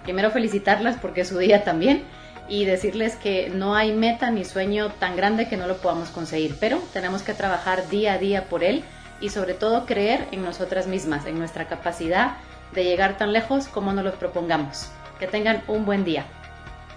primero 0.04 0.32
felicitarlas 0.32 0.98
porque 0.98 1.22
es 1.22 1.30
su 1.30 1.38
día 1.38 1.64
también 1.64 2.04
y 2.50 2.66
decirles 2.66 3.16
que 3.16 3.50
no 3.50 3.76
hay 3.76 3.94
meta 3.94 4.30
ni 4.30 4.44
sueño 4.44 4.90
tan 5.00 5.16
grande 5.16 5.48
que 5.48 5.56
no 5.56 5.68
lo 5.68 5.78
podamos 5.78 6.10
conseguir, 6.10 6.58
pero 6.60 6.80
tenemos 6.92 7.22
que 7.22 7.34
trabajar 7.34 7.88
día 7.88 8.14
a 8.14 8.18
día 8.18 8.46
por 8.46 8.64
él 8.64 8.84
y 9.22 9.30
sobre 9.30 9.54
todo 9.54 9.86
creer 9.86 10.28
en 10.32 10.44
nosotras 10.44 10.88
mismas, 10.88 11.26
en 11.26 11.40
nuestra 11.40 11.68
capacidad 11.68 12.34
de 12.74 12.84
llegar 12.84 13.18
tan 13.18 13.32
lejos 13.32 13.68
como 13.68 13.94
nos 13.94 14.04
lo 14.04 14.14
propongamos. 14.16 14.90
Que 15.20 15.28
tengan 15.28 15.64
un 15.68 15.86
buen 15.86 16.04
día. 16.04 16.26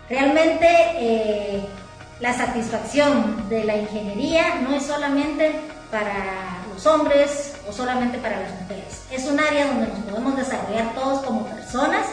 Realmente 0.08 0.66
eh, 0.98 1.66
la 2.20 2.32
satisfacción 2.32 3.48
de 3.48 3.64
la 3.64 3.76
ingeniería 3.76 4.60
no 4.60 4.74
es 4.74 4.84
solamente 4.84 5.52
para 5.90 6.62
los 6.72 6.86
hombres 6.86 7.54
o 7.68 7.72
solamente 7.72 8.18
para 8.18 8.40
las 8.40 8.60
mujeres. 8.60 9.02
Es 9.10 9.26
un 9.26 9.38
área 9.40 9.66
donde 9.66 9.88
nos 9.88 9.98
podemos 10.00 10.36
desarrollar 10.36 10.94
todos 10.94 11.24
como 11.24 11.46
personas. 11.46 12.06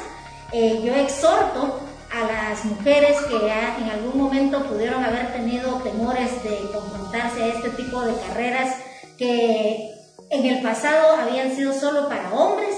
Eh, 0.51 0.81
yo 0.83 0.93
exhorto 0.93 1.79
a 2.11 2.27
las 2.27 2.65
mujeres 2.65 3.17
que 3.21 3.37
en 3.37 3.89
algún 3.89 4.21
momento 4.21 4.63
pudieron 4.65 5.03
haber 5.03 5.31
tenido 5.31 5.75
temores 5.77 6.43
de 6.43 6.59
confrontarse 6.73 7.43
a 7.43 7.47
este 7.47 7.69
tipo 7.69 8.01
de 8.01 8.13
carreras 8.27 8.75
que 9.17 9.91
en 10.29 10.45
el 10.45 10.61
pasado 10.61 11.15
habían 11.15 11.55
sido 11.55 11.73
solo 11.73 12.09
para 12.09 12.33
hombres 12.33 12.75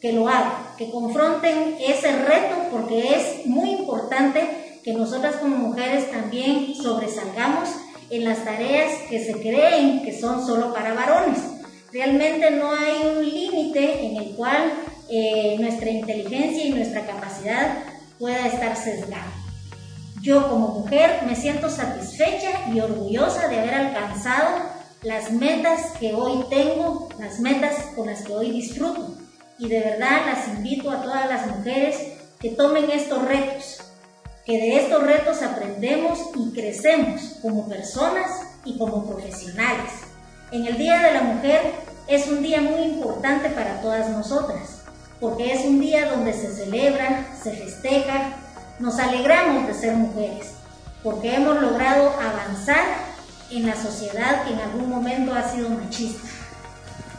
que 0.00 0.12
lo 0.12 0.28
hagan, 0.28 0.52
que 0.78 0.90
confronten 0.90 1.76
ese 1.78 2.10
reto 2.24 2.56
porque 2.70 3.14
es 3.14 3.46
muy 3.46 3.70
importante 3.70 4.69
que 4.84 4.92
nosotras 4.92 5.36
como 5.36 5.56
mujeres 5.56 6.10
también 6.10 6.74
sobresalgamos 6.74 7.68
en 8.10 8.24
las 8.24 8.44
tareas 8.44 8.90
que 9.08 9.24
se 9.24 9.40
creen 9.40 10.02
que 10.02 10.18
son 10.18 10.44
solo 10.46 10.72
para 10.72 10.94
varones. 10.94 11.38
Realmente 11.92 12.50
no 12.50 12.70
hay 12.72 13.16
un 13.16 13.24
límite 13.24 14.06
en 14.06 14.16
el 14.16 14.36
cual 14.36 14.72
eh, 15.08 15.56
nuestra 15.58 15.90
inteligencia 15.90 16.64
y 16.64 16.70
nuestra 16.70 17.06
capacidad 17.06 17.84
pueda 18.18 18.46
estar 18.46 18.76
sesgada. 18.76 19.32
Yo 20.22 20.48
como 20.48 20.68
mujer 20.68 21.22
me 21.26 21.34
siento 21.34 21.70
satisfecha 21.70 22.68
y 22.72 22.80
orgullosa 22.80 23.48
de 23.48 23.58
haber 23.58 23.74
alcanzado 23.74 24.80
las 25.02 25.32
metas 25.32 25.92
que 25.98 26.12
hoy 26.12 26.44
tengo, 26.50 27.08
las 27.18 27.40
metas 27.40 27.74
con 27.96 28.06
las 28.06 28.22
que 28.22 28.34
hoy 28.34 28.50
disfruto. 28.50 29.16
Y 29.58 29.68
de 29.68 29.80
verdad 29.80 30.26
las 30.26 30.48
invito 30.48 30.90
a 30.90 31.02
todas 31.02 31.28
las 31.28 31.46
mujeres 31.46 31.96
que 32.38 32.50
tomen 32.50 32.90
estos 32.90 33.22
retos, 33.22 33.80
que 34.50 34.58
de 34.58 34.80
estos 34.80 35.04
retos 35.04 35.42
aprendemos 35.42 36.18
y 36.34 36.52
crecemos 36.52 37.36
como 37.40 37.68
personas 37.68 38.28
y 38.64 38.76
como 38.78 39.06
profesionales. 39.06 39.92
En 40.50 40.66
el 40.66 40.76
Día 40.76 41.00
de 41.02 41.12
la 41.12 41.22
Mujer 41.22 41.60
es 42.08 42.26
un 42.26 42.42
día 42.42 42.60
muy 42.60 42.80
importante 42.80 43.48
para 43.50 43.80
todas 43.80 44.08
nosotras, 44.08 44.82
porque 45.20 45.52
es 45.52 45.64
un 45.64 45.78
día 45.78 46.10
donde 46.10 46.32
se 46.32 46.52
celebra, 46.52 47.28
se 47.40 47.52
festeja, 47.52 48.32
nos 48.80 48.98
alegramos 48.98 49.68
de 49.68 49.74
ser 49.74 49.94
mujeres, 49.94 50.54
porque 51.04 51.36
hemos 51.36 51.62
logrado 51.62 52.10
avanzar 52.20 52.82
en 53.52 53.68
la 53.68 53.76
sociedad 53.76 54.42
que 54.44 54.54
en 54.54 54.58
algún 54.58 54.90
momento 54.90 55.32
ha 55.32 55.48
sido 55.48 55.70
machista. 55.70 56.28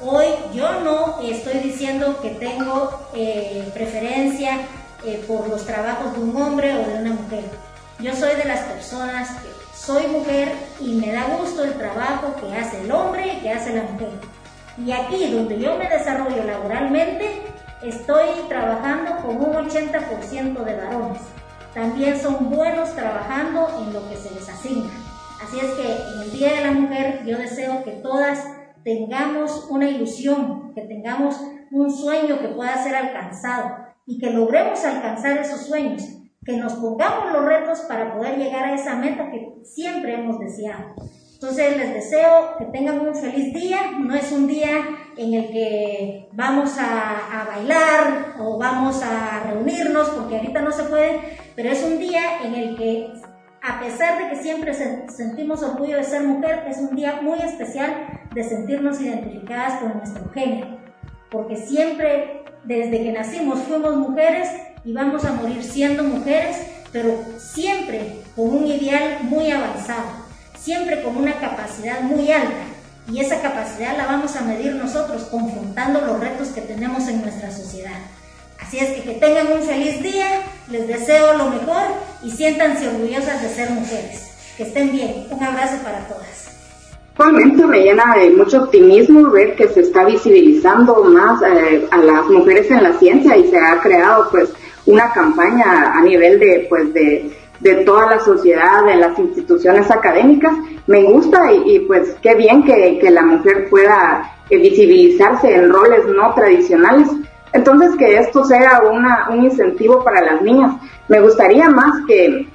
Hoy 0.02 0.26
yo 0.54 0.82
no 0.82 1.22
estoy 1.22 1.60
diciendo 1.60 2.20
que 2.22 2.32
tengo 2.32 3.08
eh, 3.14 3.72
preferencia 3.74 4.68
por 5.28 5.50
los 5.50 5.66
trabajos 5.66 6.14
de 6.14 6.20
un 6.20 6.40
hombre 6.40 6.74
o 6.76 6.88
de 6.88 7.02
una 7.02 7.14
mujer. 7.14 7.46
Yo 8.00 8.16
soy 8.16 8.36
de 8.36 8.46
las 8.46 8.60
personas 8.62 9.30
que 9.42 9.50
soy 9.76 10.08
mujer 10.08 10.54
y 10.80 10.94
me 10.94 11.12
da 11.12 11.26
gusto 11.38 11.64
el 11.64 11.74
trabajo 11.74 12.36
que 12.40 12.56
hace 12.56 12.82
el 12.82 12.92
hombre 12.92 13.34
y 13.34 13.40
que 13.42 13.52
hace 13.52 13.76
la 13.76 13.84
mujer. 13.84 14.12
Y 14.78 14.92
aquí 14.92 15.32
donde 15.32 15.60
yo 15.60 15.76
me 15.76 15.90
desarrollo 15.90 16.44
laboralmente, 16.44 17.42
estoy 17.84 18.28
trabajando 18.48 19.18
con 19.18 19.38
un 19.38 19.70
80% 19.70 20.64
de 20.64 20.76
varones. 20.76 21.22
También 21.74 22.20
son 22.20 22.50
buenos 22.50 22.94
trabajando 22.96 23.68
en 23.80 23.94
lo 23.94 24.08
que 24.08 24.18
se 24.18 24.32
les 24.36 24.48
asigna. 24.48 24.92
Así 25.44 25.60
es 25.60 25.72
que 25.72 26.14
en 26.14 26.22
el 26.22 26.32
Día 26.32 26.54
de 26.54 26.62
la 26.62 26.72
Mujer 26.72 27.24
yo 27.26 27.38
deseo 27.38 27.84
que 27.84 27.92
todas 27.92 28.46
tengamos 28.84 29.66
una 29.70 29.90
ilusión, 29.90 30.74
que 30.76 30.82
tengamos 30.82 31.38
un 31.72 31.92
sueño 31.92 32.40
que 32.40 32.50
pueda 32.50 32.84
ser 32.84 32.96
alcanzado 32.96 33.81
y 34.12 34.18
que 34.18 34.30
logremos 34.30 34.84
alcanzar 34.84 35.38
esos 35.38 35.62
sueños, 35.62 36.04
que 36.44 36.58
nos 36.58 36.74
pongamos 36.74 37.32
los 37.32 37.46
retos 37.46 37.80
para 37.88 38.14
poder 38.14 38.38
llegar 38.38 38.66
a 38.66 38.76
esa 38.76 38.96
meta 38.96 39.32
que 39.32 39.54
siempre 39.64 40.16
hemos 40.16 40.38
deseado. 40.38 40.96
Entonces 41.36 41.78
les 41.78 41.94
deseo 41.94 42.58
que 42.58 42.66
tengan 42.66 43.00
un 43.00 43.16
feliz 43.16 43.54
día. 43.54 43.80
No 44.00 44.14
es 44.14 44.32
un 44.34 44.48
día 44.48 44.86
en 45.16 45.34
el 45.34 45.48
que 45.48 46.28
vamos 46.34 46.78
a, 46.78 47.46
bailar 47.48 48.36
o 48.40 48.58
vamos 48.58 49.02
a 49.02 49.44
reunirnos, 49.50 50.10
porque 50.10 50.36
ahorita 50.36 50.62
no 50.62 50.74
se 50.74 50.84
puede, 50.84 51.22
pero 51.56 51.70
es 51.70 51.82
un 51.84 51.98
día 51.98 52.44
en 52.44 52.54
el 52.54 52.76
que 52.76 53.14
a 53.64 53.80
pesar 53.80 54.22
de 54.22 54.30
que 54.30 54.44
siempre 54.44 54.74
sentimos 54.74 55.64
orgullo 55.64 55.98
de 55.98 56.04
ser 56.04 56.24
mujer, 56.24 56.66
es 56.68 56.80
un 56.80 56.96
día 56.98 57.22
muy 57.22 57.40
especial 57.40 58.08
de 58.34 58.44
sentirnos 58.44 59.00
identificadas 59.00 59.80
con 59.80 59.98
nuestro 59.98 60.30
género, 60.32 60.80
porque 61.30 61.56
siempre 61.56 62.41
desde 62.64 63.04
que 63.04 63.12
nacimos 63.12 63.60
fuimos 63.64 63.96
mujeres 63.96 64.50
y 64.84 64.94
vamos 64.94 65.26
a 65.26 65.34
morir 65.34 65.64
siendo 65.64 66.04
mujeres, 66.04 66.58
pero 66.92 67.24
siempre 67.38 68.22
con 68.36 68.50
un 68.50 68.68
ideal 68.68 69.20
muy 69.24 69.52
avanzado, 69.52 70.10
siempre 70.60 71.02
con 71.04 71.18
una 71.18 71.40
capacidad 71.40 72.02
muy 72.02 72.32
alta. 72.32 72.66
Y 73.12 73.20
esa 73.20 73.42
capacidad 73.42 73.98
la 73.98 74.06
vamos 74.06 74.36
a 74.36 74.42
medir 74.42 74.76
nosotros 74.76 75.24
confrontando 75.24 76.02
los 76.02 76.20
retos 76.20 76.50
que 76.50 76.62
tenemos 76.62 77.08
en 77.08 77.22
nuestra 77.22 77.52
sociedad. 77.52 78.00
Así 78.60 78.78
es 78.78 78.90
que 78.90 79.04
que 79.04 79.14
tengan 79.16 79.52
un 79.52 79.64
feliz 79.64 80.02
día, 80.02 80.44
les 80.70 80.88
deseo 80.88 81.34
lo 81.34 81.50
mejor 81.50 81.84
y 82.24 82.30
siéntanse 82.30 82.88
orgullosas 82.88 83.42
de 83.42 83.50
ser 83.50 83.72
mujeres. 83.72 84.30
Que 84.56 84.64
estén 84.64 84.92
bien. 84.92 85.28
Un 85.32 85.44
abrazo 85.44 85.78
para 85.84 86.08
todas. 86.08 86.51
Actualmente 87.12 87.66
me 87.66 87.84
llena 87.84 88.16
de 88.16 88.32
mucho 88.32 88.64
optimismo 88.64 89.30
ver 89.30 89.56
que 89.56 89.68
se 89.68 89.82
está 89.82 90.06
visibilizando 90.06 91.04
más 91.04 91.42
eh, 91.44 91.88
a 91.92 91.98
las 91.98 92.26
mujeres 92.28 92.72
en 92.72 92.84
la 92.84 92.94
ciencia 92.94 93.38
y 93.38 93.48
se 93.50 93.58
ha 93.58 93.80
creado 93.80 94.28
pues 94.32 94.52
una 94.86 95.12
campaña 95.12 95.94
a 95.94 96.02
nivel 96.02 96.40
de 96.40 96.66
pues 96.70 96.92
de, 96.94 97.32
de 97.60 97.76
toda 97.84 98.08
la 98.08 98.20
sociedad, 98.20 98.86
de 98.86 98.96
las 98.96 99.20
instituciones 99.20 99.92
académicas. 99.92 100.54
Me 100.88 101.04
gusta 101.04 101.52
y, 101.52 101.76
y 101.76 101.80
pues 101.82 102.16
qué 102.22 102.34
bien 102.36 102.64
que, 102.64 102.98
que 103.00 103.12
la 103.12 103.24
mujer 103.24 103.70
pueda 103.70 104.38
eh, 104.50 104.58
visibilizarse 104.58 105.54
en 105.54 105.72
roles 105.72 106.08
no 106.08 106.34
tradicionales 106.34 107.08
entonces, 107.54 107.96
que 107.98 108.18
esto 108.18 108.44
sea 108.46 108.82
una, 108.82 109.28
un 109.30 109.44
incentivo 109.44 110.04
para 110.04 110.22
las 110.22 110.42
niñas. 110.42 110.76
Me 111.08 111.20
gustaría 111.20 111.70
más 111.70 111.94
que 112.08 112.48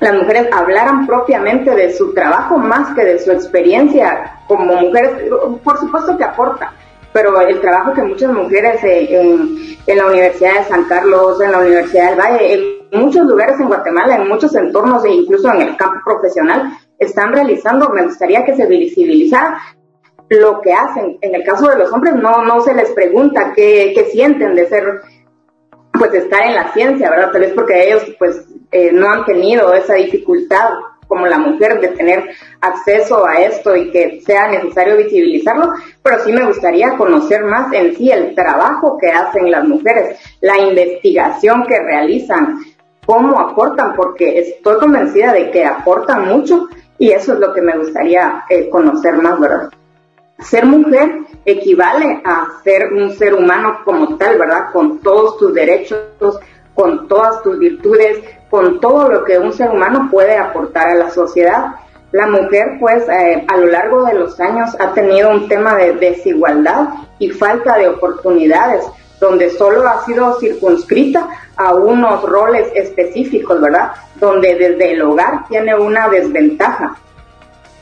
las 0.00 0.14
mujeres 0.14 0.48
hablaran 0.52 1.06
propiamente 1.06 1.74
de 1.74 1.92
su 1.92 2.14
trabajo 2.14 2.56
más 2.58 2.94
que 2.94 3.04
de 3.04 3.18
su 3.18 3.32
experiencia 3.32 4.40
como 4.46 4.76
mujeres. 4.76 5.10
Por 5.64 5.78
supuesto 5.78 6.16
que 6.16 6.24
aporta, 6.24 6.72
pero 7.12 7.40
el 7.40 7.60
trabajo 7.60 7.94
que 7.94 8.02
muchas 8.02 8.32
mujeres 8.32 8.82
en, 8.84 9.76
en, 9.86 9.96
la 9.96 10.06
Universidad 10.06 10.60
de 10.60 10.64
San 10.64 10.84
Carlos, 10.84 11.40
en 11.40 11.50
la 11.50 11.58
Universidad 11.58 12.10
del 12.10 12.20
Valle, 12.20 12.78
en 12.92 13.00
muchos 13.00 13.26
lugares 13.26 13.58
en 13.58 13.66
Guatemala, 13.66 14.16
en 14.16 14.28
muchos 14.28 14.54
entornos 14.54 15.04
e 15.04 15.10
incluso 15.10 15.52
en 15.52 15.62
el 15.62 15.76
campo 15.76 15.98
profesional, 16.04 16.78
están 16.98 17.32
realizando, 17.32 17.88
me 17.90 18.04
gustaría 18.04 18.44
que 18.44 18.54
se 18.54 18.66
visibilizara 18.66 19.58
lo 20.28 20.60
que 20.60 20.72
hacen. 20.72 21.18
En 21.22 21.34
el 21.34 21.42
caso 21.42 21.68
de 21.68 21.78
los 21.78 21.92
hombres 21.92 22.14
no, 22.14 22.44
no 22.44 22.60
se 22.60 22.74
les 22.74 22.90
pregunta 22.90 23.52
qué, 23.54 23.92
qué 23.94 24.04
sienten 24.12 24.54
de 24.54 24.68
ser, 24.68 25.00
pues 25.92 26.14
estar 26.14 26.42
en 26.42 26.54
la 26.54 26.72
ciencia, 26.72 27.10
¿verdad? 27.10 27.32
Tal 27.32 27.40
vez 27.40 27.52
porque 27.52 27.88
ellos 27.88 28.02
pues 28.18 28.46
eh, 28.70 28.92
no 28.92 29.08
han 29.08 29.24
tenido 29.24 29.72
esa 29.74 29.94
dificultad 29.94 30.70
como 31.06 31.26
la 31.26 31.38
mujer 31.38 31.80
de 31.80 31.88
tener 31.88 32.28
acceso 32.60 33.26
a 33.26 33.40
esto 33.40 33.74
y 33.74 33.90
que 33.90 34.20
sea 34.26 34.48
necesario 34.48 34.96
visibilizarlo, 34.98 35.72
pero 36.02 36.22
sí 36.22 36.32
me 36.32 36.44
gustaría 36.44 36.96
conocer 36.96 37.44
más 37.44 37.72
en 37.72 37.96
sí 37.96 38.10
el 38.10 38.34
trabajo 38.34 38.98
que 38.98 39.10
hacen 39.10 39.50
las 39.50 39.66
mujeres, 39.66 40.18
la 40.42 40.58
investigación 40.58 41.64
que 41.66 41.78
realizan, 41.78 42.58
cómo 43.06 43.40
aportan, 43.40 43.94
porque 43.96 44.38
estoy 44.38 44.78
convencida 44.78 45.32
de 45.32 45.50
que 45.50 45.64
aportan 45.64 46.28
mucho 46.28 46.68
y 46.98 47.10
eso 47.10 47.32
es 47.32 47.38
lo 47.38 47.54
que 47.54 47.62
me 47.62 47.78
gustaría 47.78 48.44
eh, 48.50 48.68
conocer 48.68 49.14
más, 49.14 49.40
¿verdad? 49.40 49.70
ser 50.40 50.66
mujer 50.66 51.20
equivale 51.44 52.20
a 52.24 52.46
ser 52.62 52.92
un 52.92 53.12
ser 53.12 53.34
humano 53.34 53.80
como 53.84 54.16
tal, 54.16 54.38
¿verdad? 54.38 54.70
Con 54.72 54.98
todos 55.00 55.36
tus 55.38 55.52
derechos, 55.52 56.38
con 56.74 57.08
todas 57.08 57.42
tus 57.42 57.58
virtudes, 57.58 58.20
con 58.50 58.80
todo 58.80 59.08
lo 59.08 59.24
que 59.24 59.38
un 59.38 59.52
ser 59.52 59.70
humano 59.70 60.08
puede 60.10 60.36
aportar 60.36 60.88
a 60.88 60.94
la 60.94 61.10
sociedad. 61.10 61.74
La 62.12 62.26
mujer, 62.26 62.76
pues, 62.80 63.06
eh, 63.08 63.44
a 63.46 63.56
lo 63.56 63.66
largo 63.66 64.04
de 64.04 64.14
los 64.14 64.40
años 64.40 64.74
ha 64.80 64.92
tenido 64.94 65.30
un 65.30 65.48
tema 65.48 65.74
de 65.74 65.94
desigualdad 65.94 66.88
y 67.18 67.30
falta 67.30 67.76
de 67.76 67.88
oportunidades, 67.88 68.84
donde 69.20 69.50
solo 69.50 69.86
ha 69.86 70.04
sido 70.04 70.38
circunscrita 70.40 71.28
a 71.56 71.74
unos 71.74 72.22
roles 72.22 72.70
específicos, 72.74 73.60
¿verdad? 73.60 73.92
Donde 74.16 74.54
desde 74.54 74.92
el 74.92 75.02
hogar 75.02 75.46
tiene 75.48 75.74
una 75.74 76.08
desventaja 76.08 76.96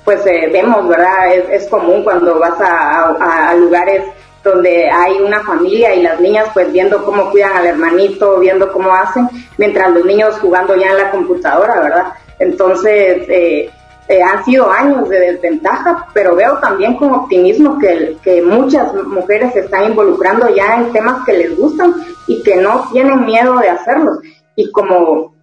pues 0.07 0.25
eh, 0.25 0.49
vemos, 0.53 0.89
¿verdad? 0.89 1.35
Es, 1.51 1.67
común 1.67 2.05
cuando 2.05 2.39
vas 2.39 2.55
a, 2.61 3.53
lugares 3.57 4.05
donde 4.47 4.89
hay 4.89 5.21
una 5.21 5.41
familia 5.41 5.95
y 5.95 6.03
las 6.03 6.21
niñas 6.21 6.49
pues 6.55 6.73
viendo 6.73 7.05
cómo 7.05 7.31
cuidan 7.31 7.57
al 7.57 7.67
hermanito, 7.67 8.39
viendo 8.39 8.73
cómo 8.73 8.95
hacen, 8.95 9.29
mientras 9.59 9.93
los 9.93 10.05
niños 10.05 10.39
jugando 10.39 10.77
ya 10.77 10.91
en 10.91 10.99
la 10.99 11.11
computadora, 11.11 11.81
¿verdad? 11.81 12.13
Entonces, 12.39 13.29
eh, 13.29 13.71
eh, 14.09 14.23
han 14.23 14.45
sido 14.45 14.71
años 14.71 15.09
de 15.09 15.33
desventaja, 15.33 16.07
pero 16.15 16.37
veo 16.37 16.59
también 16.59 16.97
con 16.97 17.13
optimismo 17.13 17.77
que, 17.79 18.17
que 18.23 18.41
muchas 18.41 18.95
mujeres 18.95 19.53
se 19.53 19.61
están 19.61 19.91
involucrando 19.91 20.49
ya 20.55 20.77
en 20.77 20.93
temas 20.93 21.25
que 21.27 21.33
les 21.33 21.57
gustan 21.57 21.93
y 22.29 22.41
que 22.43 22.57
no 22.57 22.89
tienen 22.93 23.25
miedo 23.25 23.59
de 23.59 23.69
hacerlos. 23.69 24.19
Y 24.55 24.71
como 24.71 25.35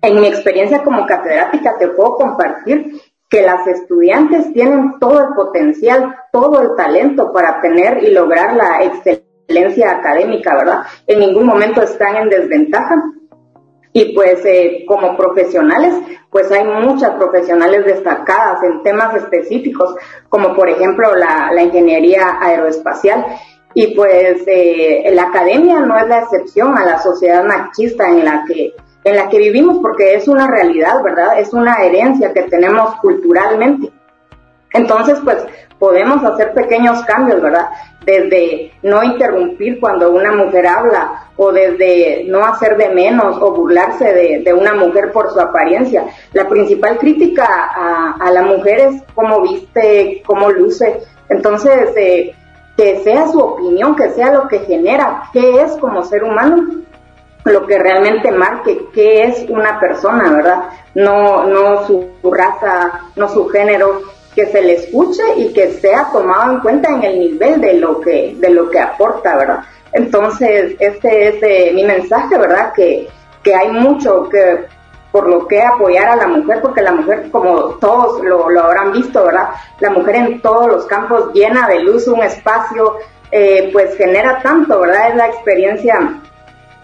en 0.00 0.20
mi 0.20 0.26
experiencia 0.26 0.82
como 0.82 1.06
catedrática 1.06 1.76
te 1.78 1.88
puedo 1.88 2.16
compartir 2.16 2.92
que 3.28 3.42
las 3.42 3.66
estudiantes 3.66 4.52
tienen 4.52 4.98
todo 4.98 5.20
el 5.20 5.34
potencial, 5.34 6.16
todo 6.32 6.62
el 6.62 6.76
talento 6.76 7.32
para 7.32 7.60
tener 7.60 8.02
y 8.02 8.10
lograr 8.10 8.54
la 8.54 8.82
excelencia 8.82 9.90
académica, 9.92 10.54
¿verdad? 10.56 10.82
En 11.06 11.20
ningún 11.20 11.46
momento 11.46 11.82
están 11.82 12.16
en 12.16 12.28
desventaja. 12.30 12.94
Y 13.92 14.14
pues 14.14 14.44
eh, 14.44 14.84
como 14.86 15.16
profesionales, 15.16 15.94
pues 16.30 16.50
hay 16.52 16.64
muchas 16.64 17.12
profesionales 17.12 17.84
destacadas 17.84 18.62
en 18.62 18.82
temas 18.82 19.14
específicos, 19.14 19.94
como 20.28 20.54
por 20.54 20.68
ejemplo 20.68 21.14
la, 21.14 21.62
ingeniería 21.62 22.38
aeroespacial. 22.40 23.24
Y 23.74 23.94
pues 23.94 24.42
eh, 24.46 25.10
la 25.12 25.24
academia 25.24 25.80
no 25.80 25.98
es 25.98 26.08
la 26.08 26.20
excepción 26.20 26.76
a 26.76 26.84
la 26.84 26.98
sociedad 26.98 27.44
machista 27.44 28.08
en 28.08 28.24
la 28.24 28.44
que 28.46 28.74
en 29.08 29.16
la 29.16 29.28
que 29.28 29.38
vivimos 29.38 29.78
porque 29.80 30.14
es 30.14 30.28
una 30.28 30.46
realidad, 30.46 31.02
¿verdad? 31.02 31.38
Es 31.38 31.52
una 31.52 31.82
herencia 31.82 32.32
que 32.32 32.42
tenemos 32.42 32.94
culturalmente. 32.96 33.90
Entonces, 34.72 35.18
pues 35.24 35.44
podemos 35.78 36.24
hacer 36.24 36.52
pequeños 36.52 37.02
cambios, 37.04 37.40
¿verdad? 37.40 37.68
desde 38.08 38.72
no 38.82 39.04
interrumpir 39.04 39.78
cuando 39.80 40.10
una 40.10 40.32
mujer 40.32 40.66
habla 40.66 41.28
o 41.36 41.52
desde 41.52 42.24
no 42.26 42.42
hacer 42.42 42.78
de 42.78 42.88
menos 42.88 43.36
o 43.36 43.52
burlarse 43.52 44.40
de, 44.42 44.54
una 44.54 44.72
mujer 44.72 45.12
por 45.12 45.30
su 45.30 45.38
apariencia. 45.38 46.06
La 46.32 46.48
principal 46.48 46.96
crítica 46.96 47.44
a, 47.46 48.30
la 48.30 48.42
mujer 48.42 48.80
es 48.80 49.02
cómo 49.14 49.42
viste, 49.42 50.22
cómo 50.24 50.50
luce. 50.50 51.00
Entonces, 51.28 51.90
eh, 51.96 52.34
que 52.78 53.00
sea 53.00 53.28
su 53.28 53.40
opinión, 53.40 53.94
que 53.94 54.08
sea 54.10 54.32
lo 54.32 54.48
que 54.48 54.60
genera, 54.60 55.24
qué 55.34 55.60
es 55.60 55.76
como 55.76 56.02
ser 56.02 56.24
humano, 56.24 56.66
lo 57.44 57.66
que 57.66 57.78
realmente 57.78 58.30
marque 58.30 58.86
qué 58.92 59.24
es 59.24 59.46
una 59.48 59.78
persona, 59.80 60.30
¿verdad? 60.30 60.64
No, 60.94 61.44
no 61.46 61.86
su 61.86 62.08
raza, 62.22 63.00
no 63.16 63.28
su 63.28 63.48
género, 63.48 64.02
que 64.34 64.46
se 64.46 64.62
le 64.62 64.74
escuche 64.74 65.22
y 65.36 65.52
que 65.52 65.72
sea 65.72 66.10
tomado 66.12 66.52
en 66.52 66.60
cuenta 66.60 66.90
en 66.90 67.02
el 67.02 67.18
nivel 67.18 67.60
de 67.60 67.74
lo 67.74 68.00
que, 68.00 68.36
de 68.38 68.50
lo 68.50 68.70
que 68.70 68.78
aporta, 68.78 69.36
¿verdad? 69.36 69.64
Entonces, 69.92 70.76
este 70.78 71.28
es 71.28 71.42
eh, 71.42 71.72
mi 71.74 71.84
mensaje, 71.84 72.38
¿verdad? 72.38 72.72
Que, 72.72 73.08
que 73.42 73.54
hay 73.54 73.70
mucho 73.72 74.28
que 74.28 74.66
por 75.10 75.28
lo 75.28 75.48
que 75.48 75.62
apoyar 75.62 76.08
a 76.08 76.16
la 76.16 76.28
mujer, 76.28 76.60
porque 76.60 76.82
la 76.82 76.92
mujer, 76.92 77.28
como 77.32 77.74
todos 77.80 78.22
lo, 78.22 78.50
lo 78.50 78.62
habrán 78.62 78.92
visto, 78.92 79.24
¿verdad? 79.24 79.48
La 79.80 79.90
mujer 79.90 80.14
en 80.14 80.40
todos 80.40 80.68
los 80.68 80.84
campos 80.86 81.32
llena 81.32 81.66
de 81.66 81.80
luz 81.80 82.06
un 82.06 82.22
espacio, 82.22 82.96
eh, 83.32 83.70
pues 83.72 83.96
genera 83.96 84.40
tanto, 84.42 84.80
¿verdad? 84.80 85.08
Es 85.08 85.16
la 85.16 85.26
experiencia 85.26 86.20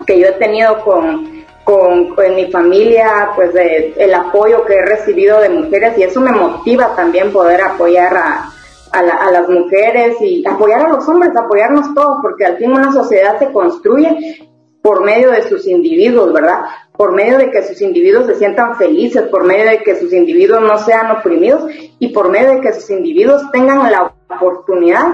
que 0.06 0.18
yo 0.18 0.28
he 0.28 0.32
tenido 0.32 0.80
con, 0.84 1.44
con, 1.64 2.34
mi 2.34 2.50
familia, 2.50 3.30
pues 3.34 3.50
el 3.54 4.14
apoyo 4.14 4.64
que 4.64 4.74
he 4.74 4.84
recibido 4.84 5.40
de 5.40 5.48
mujeres 5.48 5.96
y 5.98 6.02
eso 6.02 6.20
me 6.20 6.32
motiva 6.32 6.94
también 6.94 7.32
poder 7.32 7.62
apoyar 7.62 8.16
a, 8.16 8.52
a, 8.92 9.30
las 9.30 9.48
mujeres 9.48 10.16
y 10.20 10.44
apoyar 10.46 10.86
a 10.86 10.88
los 10.88 11.08
hombres, 11.08 11.36
apoyarnos 11.36 11.94
todos, 11.94 12.18
porque 12.22 12.44
al 12.44 12.56
fin 12.58 12.72
una 12.72 12.92
sociedad 12.92 13.38
se 13.38 13.50
construye 13.50 14.48
por 14.82 15.02
medio 15.02 15.30
de 15.30 15.42
sus 15.48 15.66
individuos, 15.66 16.32
¿verdad? 16.32 16.60
Por 16.96 17.12
medio 17.12 17.38
de 17.38 17.50
que 17.50 17.62
sus 17.62 17.80
individuos 17.80 18.26
se 18.26 18.34
sientan 18.34 18.76
felices, 18.76 19.22
por 19.22 19.44
medio 19.44 19.70
de 19.70 19.78
que 19.78 19.98
sus 19.98 20.12
individuos 20.12 20.60
no 20.60 20.78
sean 20.78 21.10
oprimidos 21.10 21.64
y 21.98 22.08
por 22.08 22.28
medio 22.28 22.50
de 22.50 22.60
que 22.60 22.74
sus 22.74 22.90
individuos 22.90 23.50
tengan 23.50 23.90
la 23.90 24.12
oportunidad 24.28 25.06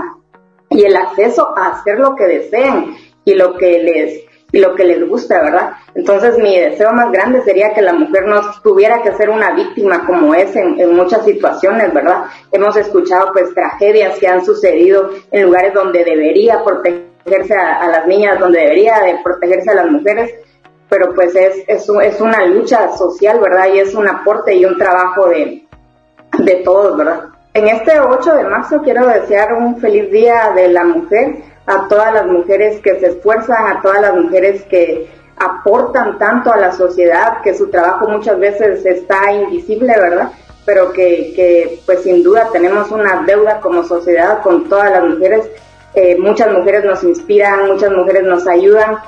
y 0.69 0.85
el 0.85 0.97
acceso 0.97 1.57
a 1.57 1.69
hacer 1.69 1.99
lo 1.99 2.17
que 2.17 2.25
deseen 2.25 2.97
y 3.25 3.35
lo 3.35 3.57
que 3.57 3.79
les 3.79 4.30
lo 4.53 4.75
que 4.75 4.85
les 4.85 5.07
gusta, 5.09 5.43
¿verdad? 5.43 5.73
Entonces 5.95 6.39
mi 6.39 6.59
deseo 6.59 6.93
más 6.93 7.11
grande 7.13 7.43
sería 7.43 7.73
que 7.73 7.83
la 7.83 7.93
mujer 7.93 8.27
no 8.27 8.41
tuviera 8.63 9.03
que 9.03 9.13
ser 9.13 9.31
una 9.31 9.53
víctima 9.53 10.05
como 10.07 10.35
es 10.35 10.55
en, 10.57 10.95
muchas 10.95 11.25
situaciones, 11.25 11.93
¿verdad? 11.93 12.25
Hemos 12.51 12.77
escuchado 12.77 13.33
pues 13.33 13.55
tragedias 13.55 14.19
que 14.19 14.27
han 14.27 14.45
sucedido 14.45 15.11
en 15.31 15.45
lugares 15.45 15.73
donde 15.73 16.05
debería 16.05 16.63
protegerse 16.65 17.55
a, 17.55 17.87
las 17.89 18.07
niñas, 18.07 18.39
donde 18.39 18.61
debería 18.61 19.01
de 19.01 19.19
protegerse 19.23 19.71
a 19.71 19.75
las 19.75 19.91
mujeres, 19.91 20.35
pero 20.89 21.15
pues 21.15 21.35
es, 21.37 21.65
es, 21.69 21.89
es 21.89 22.21
una 22.21 22.45
lucha 22.47 22.91
social, 22.97 23.39
¿verdad? 23.41 23.69
Y 23.73 23.79
es 23.79 23.95
un 23.95 24.09
aporte 24.09 24.55
y 24.55 24.65
un 24.65 24.77
trabajo 24.77 25.29
de, 25.29 25.65
de 26.39 26.55
todos, 26.65 26.97
¿verdad? 26.97 27.27
En 27.53 27.67
este 27.67 27.99
8 27.99 28.35
de 28.37 28.45
marzo 28.45 28.81
quiero 28.83 29.07
desear 29.07 29.55
un 29.55 29.77
feliz 29.81 30.11
día 30.11 30.53
de 30.55 30.69
la 30.69 30.85
mujer 30.85 31.50
a 31.71 31.89
todas 31.89 32.13
las 32.13 32.27
mujeres 32.27 32.81
que 32.81 32.99
se 32.99 33.07
esfuerzan, 33.07 33.77
a 33.77 33.81
todas 33.81 34.01
las 34.01 34.15
mujeres 34.15 34.63
que 34.65 35.09
aportan 35.37 36.19
tanto 36.19 36.53
a 36.53 36.57
la 36.57 36.73
sociedad, 36.73 37.41
que 37.43 37.55
su 37.55 37.71
trabajo 37.71 38.09
muchas 38.09 38.39
veces 38.39 38.85
está 38.85 39.33
invisible, 39.33 39.95
¿verdad? 39.99 40.33
Pero 40.67 40.93
que, 40.93 41.81
pues 41.87 42.03
sin 42.03 42.23
duda 42.23 42.49
tenemos 42.53 42.91
una 42.91 43.23
deuda 43.27 43.61
como 43.61 43.85
sociedad 43.85 44.43
con 44.43 44.69
todas 44.69 44.91
las 44.91 45.05
mujeres. 45.05 45.49
Eh, 45.95 46.17
muchas 46.19 46.53
mujeres 46.53 46.85
nos 46.85 47.03
inspiran, 47.03 47.69
muchas 47.69 47.91
mujeres 47.93 48.25
nos 48.25 48.47
ayudan. 48.47 48.99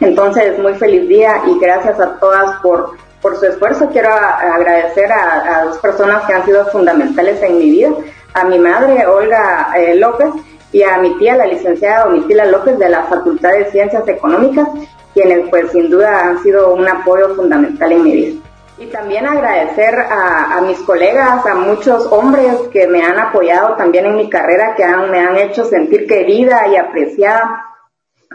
Entonces, 0.00 0.58
muy 0.58 0.74
feliz 0.74 1.08
día 1.08 1.42
y 1.46 1.58
gracias 1.58 1.98
a 1.98 2.18
todas 2.20 2.60
por, 2.60 2.92
por 3.20 3.36
su 3.36 3.46
esfuerzo. 3.46 3.88
Quiero 3.90 4.10
agradecer 4.10 5.10
a, 5.10 5.64
dos 5.64 5.78
personas 5.78 6.24
que 6.26 6.34
han 6.34 6.44
sido 6.44 6.64
fundamentales 6.66 7.42
en 7.42 7.58
mi 7.58 7.70
vida. 7.70 7.90
A 8.34 8.44
mi 8.44 8.58
madre, 8.58 9.06
Olga 9.06 9.72
eh, 9.76 9.96
López, 9.96 10.28
y 10.76 10.82
a 10.82 10.98
mi 10.98 11.16
tía, 11.16 11.34
la 11.36 11.46
licenciada 11.46 12.04
Domitila 12.04 12.44
López 12.44 12.78
de 12.78 12.90
la 12.90 13.04
Facultad 13.04 13.50
de 13.52 13.64
Ciencias 13.70 14.06
Económicas, 14.06 14.68
quienes 15.14 15.48
pues 15.48 15.70
sin 15.72 15.88
duda 15.88 16.28
han 16.28 16.42
sido 16.42 16.74
un 16.74 16.86
apoyo 16.86 17.34
fundamental 17.34 17.92
en 17.92 18.02
mi 18.04 18.12
vida. 18.12 18.40
Y 18.76 18.84
también 18.88 19.24
agradecer 19.24 19.94
a, 19.98 20.60
mis 20.66 20.78
colegas, 20.80 21.46
a 21.46 21.54
muchos 21.54 22.06
hombres 22.12 22.58
que 22.70 22.86
me 22.88 23.00
han 23.00 23.18
apoyado 23.18 23.74
también 23.76 24.04
en 24.04 24.16
mi 24.16 24.28
carrera, 24.28 24.74
que 24.76 24.84
me 24.84 25.18
han 25.18 25.38
hecho 25.38 25.64
sentir 25.64 26.06
querida 26.06 26.68
y 26.68 26.76
apreciada, 26.76 27.64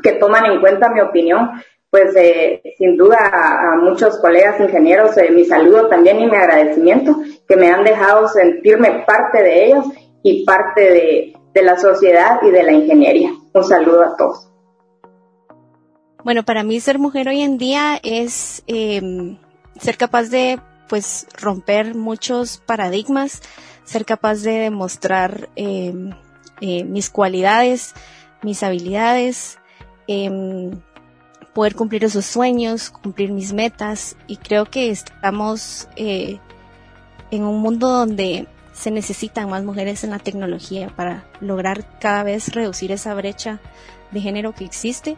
que 0.01 0.13
toman 0.13 0.47
en 0.47 0.61
cuenta 0.61 0.89
mi 0.89 0.99
opinión. 0.99 1.51
Pues 1.91 2.15
eh, 2.15 2.73
sin 2.79 2.97
duda 2.97 3.19
a, 3.21 3.75
muchos 3.75 4.17
colegas 4.17 4.59
ingenieros 4.59 5.15
eh, 5.17 5.29
mi 5.29 5.45
saludo 5.45 5.89
también 5.89 6.19
y 6.19 6.25
mi 6.25 6.35
agradecimiento, 6.35 7.17
que 7.47 7.55
me 7.55 7.69
han 7.69 7.83
dejado 7.83 8.27
sentirme 8.29 9.03
parte 9.05 9.43
de 9.43 9.65
ellos 9.65 9.85
y 10.23 10.43
parte 10.43 10.81
de, 10.81 11.33
de 11.53 11.63
la 11.63 11.77
sociedad 11.77 12.39
y 12.43 12.51
de 12.51 12.63
la 12.63 12.71
ingeniería. 12.71 13.31
Un 13.53 13.63
saludo 13.63 14.03
a 14.03 14.15
todos. 14.17 14.51
Bueno, 16.23 16.43
para 16.43 16.63
mí 16.63 16.79
ser 16.79 16.99
mujer 16.99 17.27
hoy 17.27 17.41
en 17.41 17.57
día 17.57 17.99
es 18.03 18.63
em, 18.67 19.37
ser 19.79 19.97
capaz 19.97 20.29
de 20.29 20.59
pues 20.87 21.27
romper 21.41 21.95
muchos 21.95 22.61
paradigmas, 22.65 23.41
ser 23.85 24.05
capaz 24.05 24.41
de 24.41 24.51
demostrar 24.51 25.49
em, 25.55 26.11
eh, 26.59 26.83
mis 26.83 27.09
cualidades, 27.09 27.95
mis 28.43 28.61
habilidades, 28.61 29.57
em, 30.07 30.71
poder 31.53 31.75
cumplir 31.75 32.03
esos 32.03 32.25
sueños, 32.25 32.89
cumplir 32.89 33.31
mis 33.31 33.53
metas 33.53 34.15
y 34.27 34.37
creo 34.37 34.65
que 34.65 34.89
estamos 34.89 35.87
eh, 35.95 36.39
en 37.31 37.43
un 37.43 37.61
mundo 37.61 37.87
donde 37.89 38.47
se 38.81 38.89
necesitan 38.89 39.47
más 39.47 39.63
mujeres 39.63 40.03
en 40.03 40.09
la 40.09 40.17
tecnología 40.17 40.89
para 40.95 41.23
lograr 41.39 41.85
cada 41.99 42.23
vez 42.23 42.51
reducir 42.51 42.91
esa 42.91 43.13
brecha 43.13 43.59
de 44.09 44.21
género 44.21 44.53
que 44.53 44.65
existe, 44.65 45.17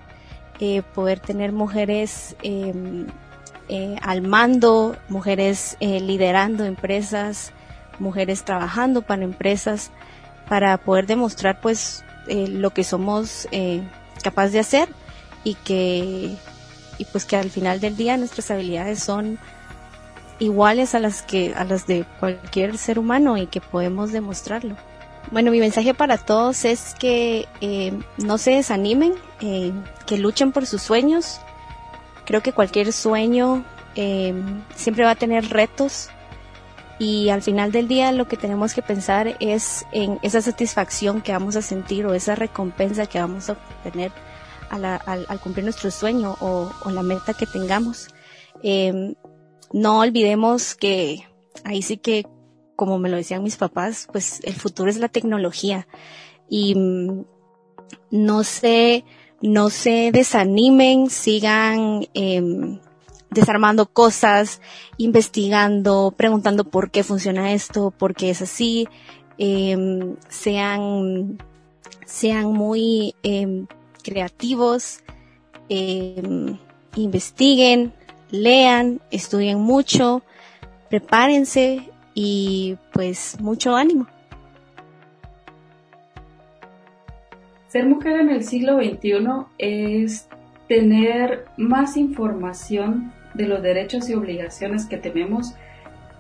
eh, 0.60 0.82
poder 0.94 1.22
tener 1.22 1.54
mujeres 1.54 2.36
em, 2.44 3.08
eh, 3.70 3.96
al 4.02 4.22
mando, 4.22 4.98
mujeres 5.08 5.78
eh, 5.80 6.02
liderando 6.02 6.66
empresas, 6.66 7.54
mujeres 8.00 8.44
trabajando 8.44 9.02
para 9.02 9.24
empresas, 9.24 9.92
para 10.50 10.78
poder 10.78 11.08
demostrar 11.08 11.62
pues 11.62 12.04
lo 12.28 12.72
que 12.72 12.84
somos 12.84 13.48
capaces 14.22 14.54
de 14.54 14.60
hacer 14.60 14.90
y 15.46 15.56
que 15.56 16.36
y 16.98 17.06
pues 17.06 17.26
que 17.26 17.38
al 17.38 17.50
final 17.50 17.80
del 17.80 17.96
día 17.96 18.18
nuestras 18.18 18.52
habilidades 18.52 19.00
son 19.00 19.40
iguales 20.44 20.94
a 20.94 21.00
las 21.00 21.22
que 21.22 21.54
a 21.56 21.64
las 21.64 21.88
de 21.88 22.06
cualquier 22.20 22.78
ser 22.78 23.00
humano 23.00 23.38
y 23.38 23.48
que 23.48 23.62
podemos 23.62 24.12
demostrarlo. 24.12 24.76
Bueno, 25.32 25.52
mi 25.52 25.60
mensaje 25.60 25.94
para 25.94 26.18
todos 26.18 26.66
es 26.66 26.96
que 27.00 27.48
eh, 27.62 27.98
no 28.18 28.38
se 28.38 28.52
desanimen, 28.52 29.14
eh, 29.40 29.72
que 30.06 30.18
luchen 30.18 30.52
por 30.52 30.66
sus 30.66 30.82
sueños. 30.82 31.40
Creo 32.26 32.42
que 32.42 32.52
cualquier 32.52 32.92
sueño 32.92 33.64
eh, 33.96 34.34
siempre 34.76 35.06
va 35.06 35.12
a 35.12 35.16
tener 35.16 35.50
retos 35.50 36.10
y 37.00 37.30
al 37.30 37.42
final 37.42 37.72
del 37.72 37.88
día 37.88 38.12
lo 38.12 38.28
que 38.28 38.38
tenemos 38.38 38.74
que 38.74 38.82
pensar 38.82 39.36
es 39.40 39.86
en 39.94 40.20
esa 40.22 40.42
satisfacción 40.42 41.22
que 41.22 41.32
vamos 41.32 41.56
a 41.56 41.62
sentir 41.62 42.06
o 42.06 42.14
esa 42.14 42.36
recompensa 42.36 43.06
que 43.06 43.20
vamos 43.20 43.50
a 43.50 43.54
obtener 43.54 44.12
al, 44.70 45.40
cumplir 45.40 45.64
nuestro 45.64 45.90
sueño 45.90 46.36
o, 46.40 46.72
o 46.84 46.92
la 46.92 47.04
meta 47.04 47.34
que 47.34 47.46
tengamos 47.46 48.10
no 49.74 50.00
olvidemos 50.00 50.76
que 50.76 51.28
ahí 51.64 51.82
sí 51.82 51.98
que, 51.98 52.26
como 52.76 53.00
me 53.00 53.10
lo 53.10 53.18
decían 53.18 53.44
mis 53.44 53.58
papás, 53.58 54.08
pues 54.12 54.40
el 54.44 54.54
futuro 54.54 54.90
es 54.90 54.98
la 54.98 55.10
tecnología. 55.10 55.88
Y 56.48 56.76
mm, 56.76 57.26
no 58.12 58.44
se, 58.44 59.04
no 59.42 59.70
se 59.70 60.12
desanimen, 60.12 61.10
sigan 61.10 62.08
em, 62.14 62.80
desarmando 63.32 63.88
cosas, 63.88 64.62
investigando, 64.98 66.14
preguntando 66.16 66.64
por 66.66 66.92
qué 66.92 67.04
funciona 67.04 67.54
esto, 67.54 67.92
por 67.92 68.14
qué 68.14 68.30
es 68.30 68.44
así, 68.44 68.88
em, 69.40 70.16
sean, 70.30 71.40
sean 72.06 72.54
muy 72.54 73.16
em, 73.24 73.66
creativos, 74.04 75.00
investiguen, 76.96 77.94
lean, 78.34 79.00
estudien 79.12 79.60
mucho, 79.60 80.24
prepárense 80.90 81.90
y 82.16 82.78
pues 82.92 83.40
mucho 83.40 83.76
ánimo. 83.76 84.08
Ser 87.68 87.86
mujer 87.86 88.20
en 88.20 88.32
el 88.32 88.44
siglo 88.44 88.78
XXI 88.78 89.46
es 89.60 90.28
tener 90.68 91.46
más 91.58 91.96
información 91.96 93.14
de 93.36 93.48
los 93.48 93.62
derechos 93.62 94.10
y 94.10 94.16
obligaciones 94.16 94.88
que 94.88 94.98
tenemos, 94.98 95.54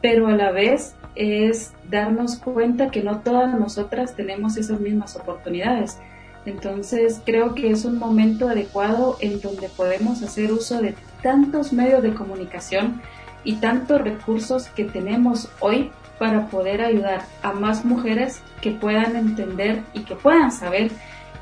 pero 0.01 0.27
a 0.27 0.35
la 0.35 0.51
vez 0.51 0.95
es 1.15 1.73
darnos 1.89 2.37
cuenta 2.37 2.91
que 2.91 3.01
no 3.01 3.21
todas 3.21 3.57
nosotras 3.59 4.15
tenemos 4.15 4.57
esas 4.57 4.79
mismas 4.79 5.15
oportunidades 5.15 5.97
Entonces 6.45 7.21
creo 7.25 7.55
que 7.55 7.71
es 7.71 7.85
un 7.85 7.97
momento 7.97 8.49
adecuado 8.49 9.17
en 9.21 9.39
donde 9.41 9.69
podemos 9.69 10.21
hacer 10.21 10.51
uso 10.51 10.81
de 10.81 10.95
tantos 11.21 11.73
medios 11.73 12.03
de 12.03 12.13
comunicación 12.13 13.01
y 13.43 13.55
tantos 13.55 14.01
recursos 14.01 14.67
que 14.67 14.83
tenemos 14.85 15.49
hoy 15.59 15.91
para 16.19 16.47
poder 16.47 16.81
ayudar 16.81 17.25
a 17.41 17.53
más 17.53 17.85
mujeres 17.85 18.41
que 18.61 18.71
puedan 18.71 19.15
entender 19.15 19.81
y 19.93 20.01
que 20.01 20.15
puedan 20.15 20.51
saber 20.51 20.91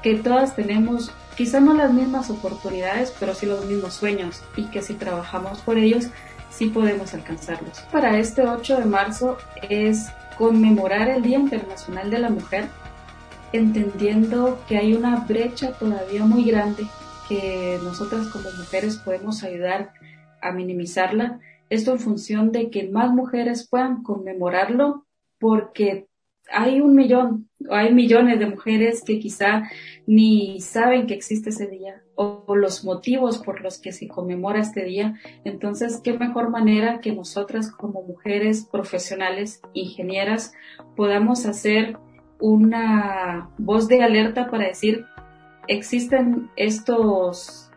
que 0.01 0.15
todas 0.15 0.55
tenemos 0.55 1.11
quizá 1.35 1.59
no 1.59 1.73
las 1.73 1.93
mismas 1.93 2.29
oportunidades, 2.29 3.13
pero 3.19 3.33
sí 3.33 3.45
los 3.45 3.65
mismos 3.65 3.93
sueños 3.93 4.41
y 4.55 4.65
que 4.65 4.81
si 4.81 4.93
trabajamos 4.93 5.59
por 5.61 5.77
ellos, 5.77 6.07
sí 6.49 6.67
podemos 6.67 7.13
alcanzarlos. 7.13 7.79
Para 7.91 8.17
este 8.17 8.43
8 8.47 8.77
de 8.77 8.85
marzo 8.85 9.37
es 9.69 10.09
conmemorar 10.37 11.09
el 11.09 11.21
Día 11.21 11.37
Internacional 11.37 12.09
de 12.09 12.19
la 12.19 12.29
Mujer, 12.29 12.67
entendiendo 13.53 14.59
que 14.67 14.77
hay 14.77 14.93
una 14.93 15.25
brecha 15.27 15.73
todavía 15.73 16.25
muy 16.25 16.43
grande 16.43 16.85
que 17.27 17.79
nosotras 17.83 18.27
como 18.27 18.49
mujeres 18.57 18.97
podemos 18.97 19.43
ayudar 19.43 19.93
a 20.41 20.51
minimizarla. 20.51 21.39
Esto 21.69 21.91
en 21.93 21.99
función 21.99 22.51
de 22.51 22.69
que 22.69 22.89
más 22.89 23.11
mujeres 23.11 23.67
puedan 23.69 24.03
conmemorarlo 24.03 25.05
porque 25.39 26.07
hay 26.51 26.81
un 26.81 26.95
millón, 26.95 27.49
o 27.69 27.73
hay 27.73 27.93
millones 27.93 28.39
de 28.39 28.47
mujeres 28.47 29.03
que 29.05 29.19
quizá 29.19 29.63
ni 30.05 30.59
saben 30.59 31.07
que 31.07 31.13
existe 31.13 31.49
ese 31.49 31.67
día 31.67 32.03
o, 32.15 32.55
los 32.55 32.83
motivos 32.83 33.37
por 33.37 33.61
los 33.61 33.79
que 33.79 33.91
se 33.91 34.07
conmemora 34.07 34.59
este 34.59 34.83
día. 34.83 35.15
Entonces, 35.45 36.01
qué 36.03 36.13
mejor 36.13 36.49
manera 36.49 36.99
que 36.99 37.13
nosotras 37.13 37.71
como 37.71 38.03
mujeres 38.03 38.67
profesionales, 38.69 39.61
ingenieras, 39.73 40.53
podamos 40.95 41.45
hacer 41.45 41.97
una 42.41 43.49
voz 43.57 43.87
de 43.87 44.03
alerta 44.03 44.49
para 44.49 44.67
decir, 44.67 45.05
existen 45.67 46.49
estos 46.57 47.71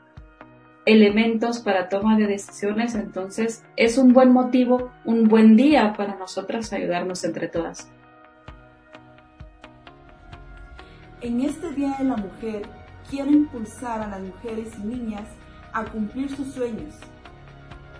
elementos 0.86 1.60
para 1.60 1.88
toma 1.88 2.16
de 2.16 2.26
decisiones, 2.26 2.94
entonces 2.94 3.64
es 3.76 3.96
un 3.98 4.12
buen 4.12 4.32
motivo, 4.32 4.90
un 5.04 5.28
buen 5.28 5.56
día 5.56 5.94
para 5.96 6.16
nosotras 6.16 6.72
ayudarnos 6.72 7.24
entre 7.24 7.48
todas. 7.48 7.90
En 11.20 11.40
este 11.40 11.72
Día 11.72 11.94
de 11.98 12.04
la 12.04 12.16
Mujer 12.16 12.62
quiero 13.08 13.30
impulsar 13.30 14.02
a 14.02 14.08
las 14.08 14.20
mujeres 14.20 14.72
y 14.78 14.86
niñas 14.86 15.28
a 15.72 15.84
cumplir 15.84 16.34
sus 16.34 16.48
sueños, 16.48 16.94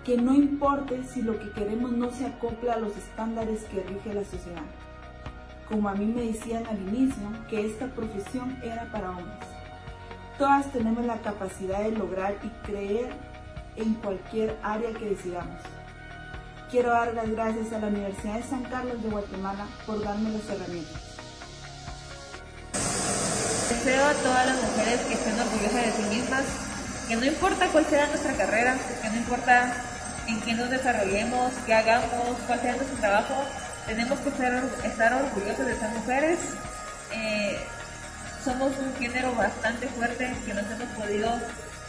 que 0.03 0.17
no 0.17 0.33
importe 0.33 1.03
si 1.03 1.21
lo 1.21 1.39
que 1.39 1.51
queremos 1.51 1.91
no 1.91 2.11
se 2.11 2.25
acopla 2.25 2.73
a 2.73 2.79
los 2.79 2.95
estándares 2.95 3.63
que 3.65 3.81
rige 3.81 4.13
la 4.13 4.23
sociedad. 4.23 4.63
Como 5.69 5.89
a 5.89 5.95
mí 5.95 6.05
me 6.05 6.21
decían 6.21 6.65
al 6.67 6.77
inicio 6.77 7.23
que 7.49 7.65
esta 7.65 7.87
profesión 7.87 8.57
era 8.63 8.85
para 8.91 9.09
hombres. 9.09 9.49
Todas 10.37 10.71
tenemos 10.71 11.05
la 11.05 11.17
capacidad 11.17 11.79
de 11.79 11.91
lograr 11.91 12.35
y 12.43 12.49
creer 12.67 13.09
en 13.75 13.93
cualquier 13.95 14.57
área 14.61 14.93
que 14.93 15.09
decidamos. 15.09 15.59
Quiero 16.69 16.89
dar 16.89 17.13
las 17.13 17.29
gracias 17.29 17.71
a 17.73 17.79
la 17.79 17.87
Universidad 17.87 18.35
de 18.35 18.43
San 18.43 18.63
Carlos 18.63 19.01
de 19.01 19.09
Guatemala 19.09 19.65
por 19.85 20.03
darme 20.03 20.31
las 20.31 20.49
herramientas. 20.49 21.01
Deseo 23.69 24.05
a 24.05 24.13
todas 24.13 24.45
las 24.47 24.61
mujeres 24.61 24.99
que 25.01 25.13
estén 25.13 25.39
orgullosas 25.39 25.85
de 25.85 25.91
sí 25.91 26.15
mismas, 26.15 26.43
que 27.07 27.15
no 27.15 27.25
importa 27.25 27.67
cuál 27.71 27.85
sea 27.85 28.07
nuestra 28.07 28.33
carrera, 28.33 28.77
que 29.01 29.09
no 29.09 29.15
importa 29.17 29.73
en 30.27 30.41
qué 30.41 30.53
nos 30.53 30.69
desarrollemos, 30.69 31.53
qué 31.65 31.73
hagamos, 31.73 32.37
cuál 32.47 32.59
sea 32.61 32.75
nuestro 32.75 32.97
trabajo, 32.97 33.35
tenemos 33.85 34.19
que 34.19 34.29
estar 34.29 35.13
orgullosos 35.13 35.65
de 35.65 35.75
ser 35.79 35.89
mujeres. 35.89 36.39
Eh, 37.11 37.59
somos 38.43 38.71
un 38.77 38.95
género 38.95 39.33
bastante 39.35 39.87
fuerte 39.87 40.35
que 40.45 40.53
nos 40.53 40.65
hemos 40.65 40.89
podido 40.97 41.39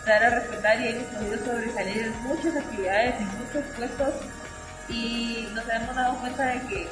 dar 0.07 0.24
a 0.24 0.30
respetar 0.30 0.80
y 0.80 0.88
hemos 0.88 1.05
podido 1.07 1.44
sobresalir 1.44 1.99
en 1.99 2.22
muchas 2.22 2.57
actividades, 2.57 3.20
en 3.20 3.26
muchos 3.38 3.64
puestos 3.76 4.14
y 4.88 5.49
nos 5.55 5.68
hemos 5.68 5.97
dado 5.97 6.18
cuenta 6.20 6.47
de 6.47 6.61
que 6.62 6.88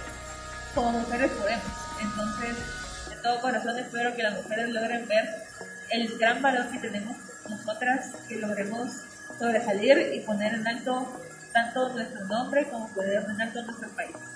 como 0.74 0.98
mujeres 0.98 1.30
podemos. 1.32 1.64
Entonces, 2.00 2.56
todo 3.22 3.40
corazón 3.40 3.78
espero 3.78 4.14
que 4.14 4.22
las 4.22 4.34
mujeres 4.34 4.68
logren 4.70 5.06
ver 5.06 5.24
el 5.90 6.18
gran 6.18 6.42
valor 6.42 6.70
que 6.70 6.78
tenemos 6.78 7.16
nosotras, 7.48 8.10
que 8.28 8.36
logremos 8.36 8.90
sobresalir 9.38 10.12
y 10.14 10.20
poner 10.20 10.54
en 10.54 10.66
alto 10.66 11.20
tanto 11.52 11.88
nuestro 11.90 12.24
nombre 12.26 12.68
como 12.68 12.88
poder 12.92 13.24
en 13.30 13.40
alto 13.40 13.62
nuestro 13.62 13.88
país. 13.90 14.33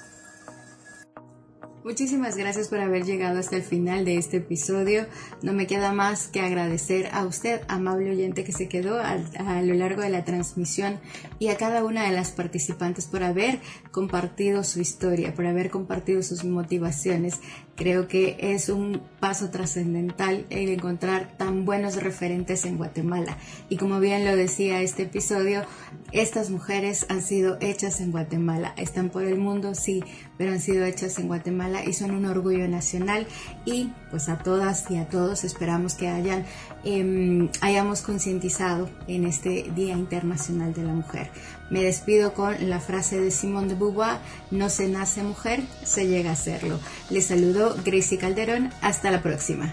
Muchísimas 1.89 2.37
gracias 2.37 2.69
por 2.69 2.81
haber 2.81 3.07
llegado 3.07 3.39
hasta 3.39 3.57
el 3.57 3.63
final 3.63 4.05
de 4.05 4.19
este 4.19 4.37
episodio. 4.37 5.07
No 5.41 5.55
me 5.55 5.67
queda 5.67 5.91
más 5.95 6.29
que 6.29 6.43
agradecer 6.43 7.09
a 7.13 7.25
usted, 7.25 7.63
amable 7.67 8.11
oyente 8.11 8.45
que 8.45 8.53
se 8.53 8.69
quedó 8.69 9.01
a, 9.01 9.17
a, 9.39 9.63
lo 9.63 9.73
largo 9.73 10.03
de 10.03 10.11
la 10.11 10.23
transmisión 10.23 11.01
y 11.39 11.49
a 11.49 11.57
cada 11.57 11.83
una 11.83 12.05
de 12.05 12.13
las 12.13 12.31
participantes 12.31 13.07
por 13.07 13.23
haber 13.23 13.61
compartido 13.91 14.65
su 14.65 14.83
historia, 14.83 15.35
por 15.35 15.47
haber 15.47 15.71
compartido 15.71 16.23
sus 16.23 16.45
motivaciones. 16.45 17.41
Creo 17.79 18.09
que 18.09 18.37
es 18.41 18.71
un 18.71 19.01
paso 19.21 19.51
trascendental 19.51 20.45
el 20.51 20.69
encontrar 20.71 21.29
tan 21.37 21.65
buenos 21.65 22.03
referentes 22.03 22.65
en 22.65 22.77
Guatemala. 22.77 23.39
Y 23.69 23.77
como 23.77 24.01
bien 24.01 24.25
lo 24.25 24.35
decía 24.35 24.83
este 24.83 25.05
episodio, 25.05 25.63
estas 26.11 26.51
mujeres 26.51 27.07
han 27.09 27.23
sido 27.23 27.57
hechas 27.61 28.01
en 28.01 28.11
Guatemala. 28.11 28.75
Están 28.77 29.11
por 29.11 29.23
el 29.23 29.39
mundo, 29.39 29.77
sí, 29.77 30.03
pero 30.37 30.51
han 30.51 30.61
sido 30.61 30.85
hechas 30.85 31.21
en 31.21 31.29
Guatemala 31.29 31.85
y 31.85 31.93
son 31.93 32.11
un 32.11 32.27
orgullo 32.27 32.67
nacional. 32.67 33.29
Y 33.65 33.93
pues 34.11 34.29
a 34.29 34.39
todas 34.39 34.91
y 34.91 34.97
a 34.97 35.09
todos 35.09 35.45
esperamos 35.45 35.95
que 35.95 36.09
hayan, 36.09 36.47
eh, 36.85 37.51
hayamos 37.61 38.03
concientizado 38.03 38.89
en 39.07 39.25
este 39.25 39.71
Día 39.75 39.95
Internacional 39.95 40.75
de 40.75 40.83
la 40.83 40.93
Mujer. 40.93 41.31
Me 41.71 41.83
despido 41.83 42.35
con 42.35 42.69
la 42.69 42.81
frase 42.81 43.21
de 43.21 43.31
Simone 43.31 43.69
de 43.69 43.75
Beauvoir, 43.75 44.19
no 44.51 44.71
se 44.71 44.89
nace 44.89 45.23
mujer, 45.23 45.61
se 45.85 46.07
llega 46.07 46.33
a 46.33 46.37
serlo. 46.37 46.79
Les 47.11 47.27
saludo 47.27 47.77
Gracie 47.85 48.19
Calderón, 48.19 48.71
hasta 48.81 49.11
la 49.11 49.23
próxima. 49.23 49.73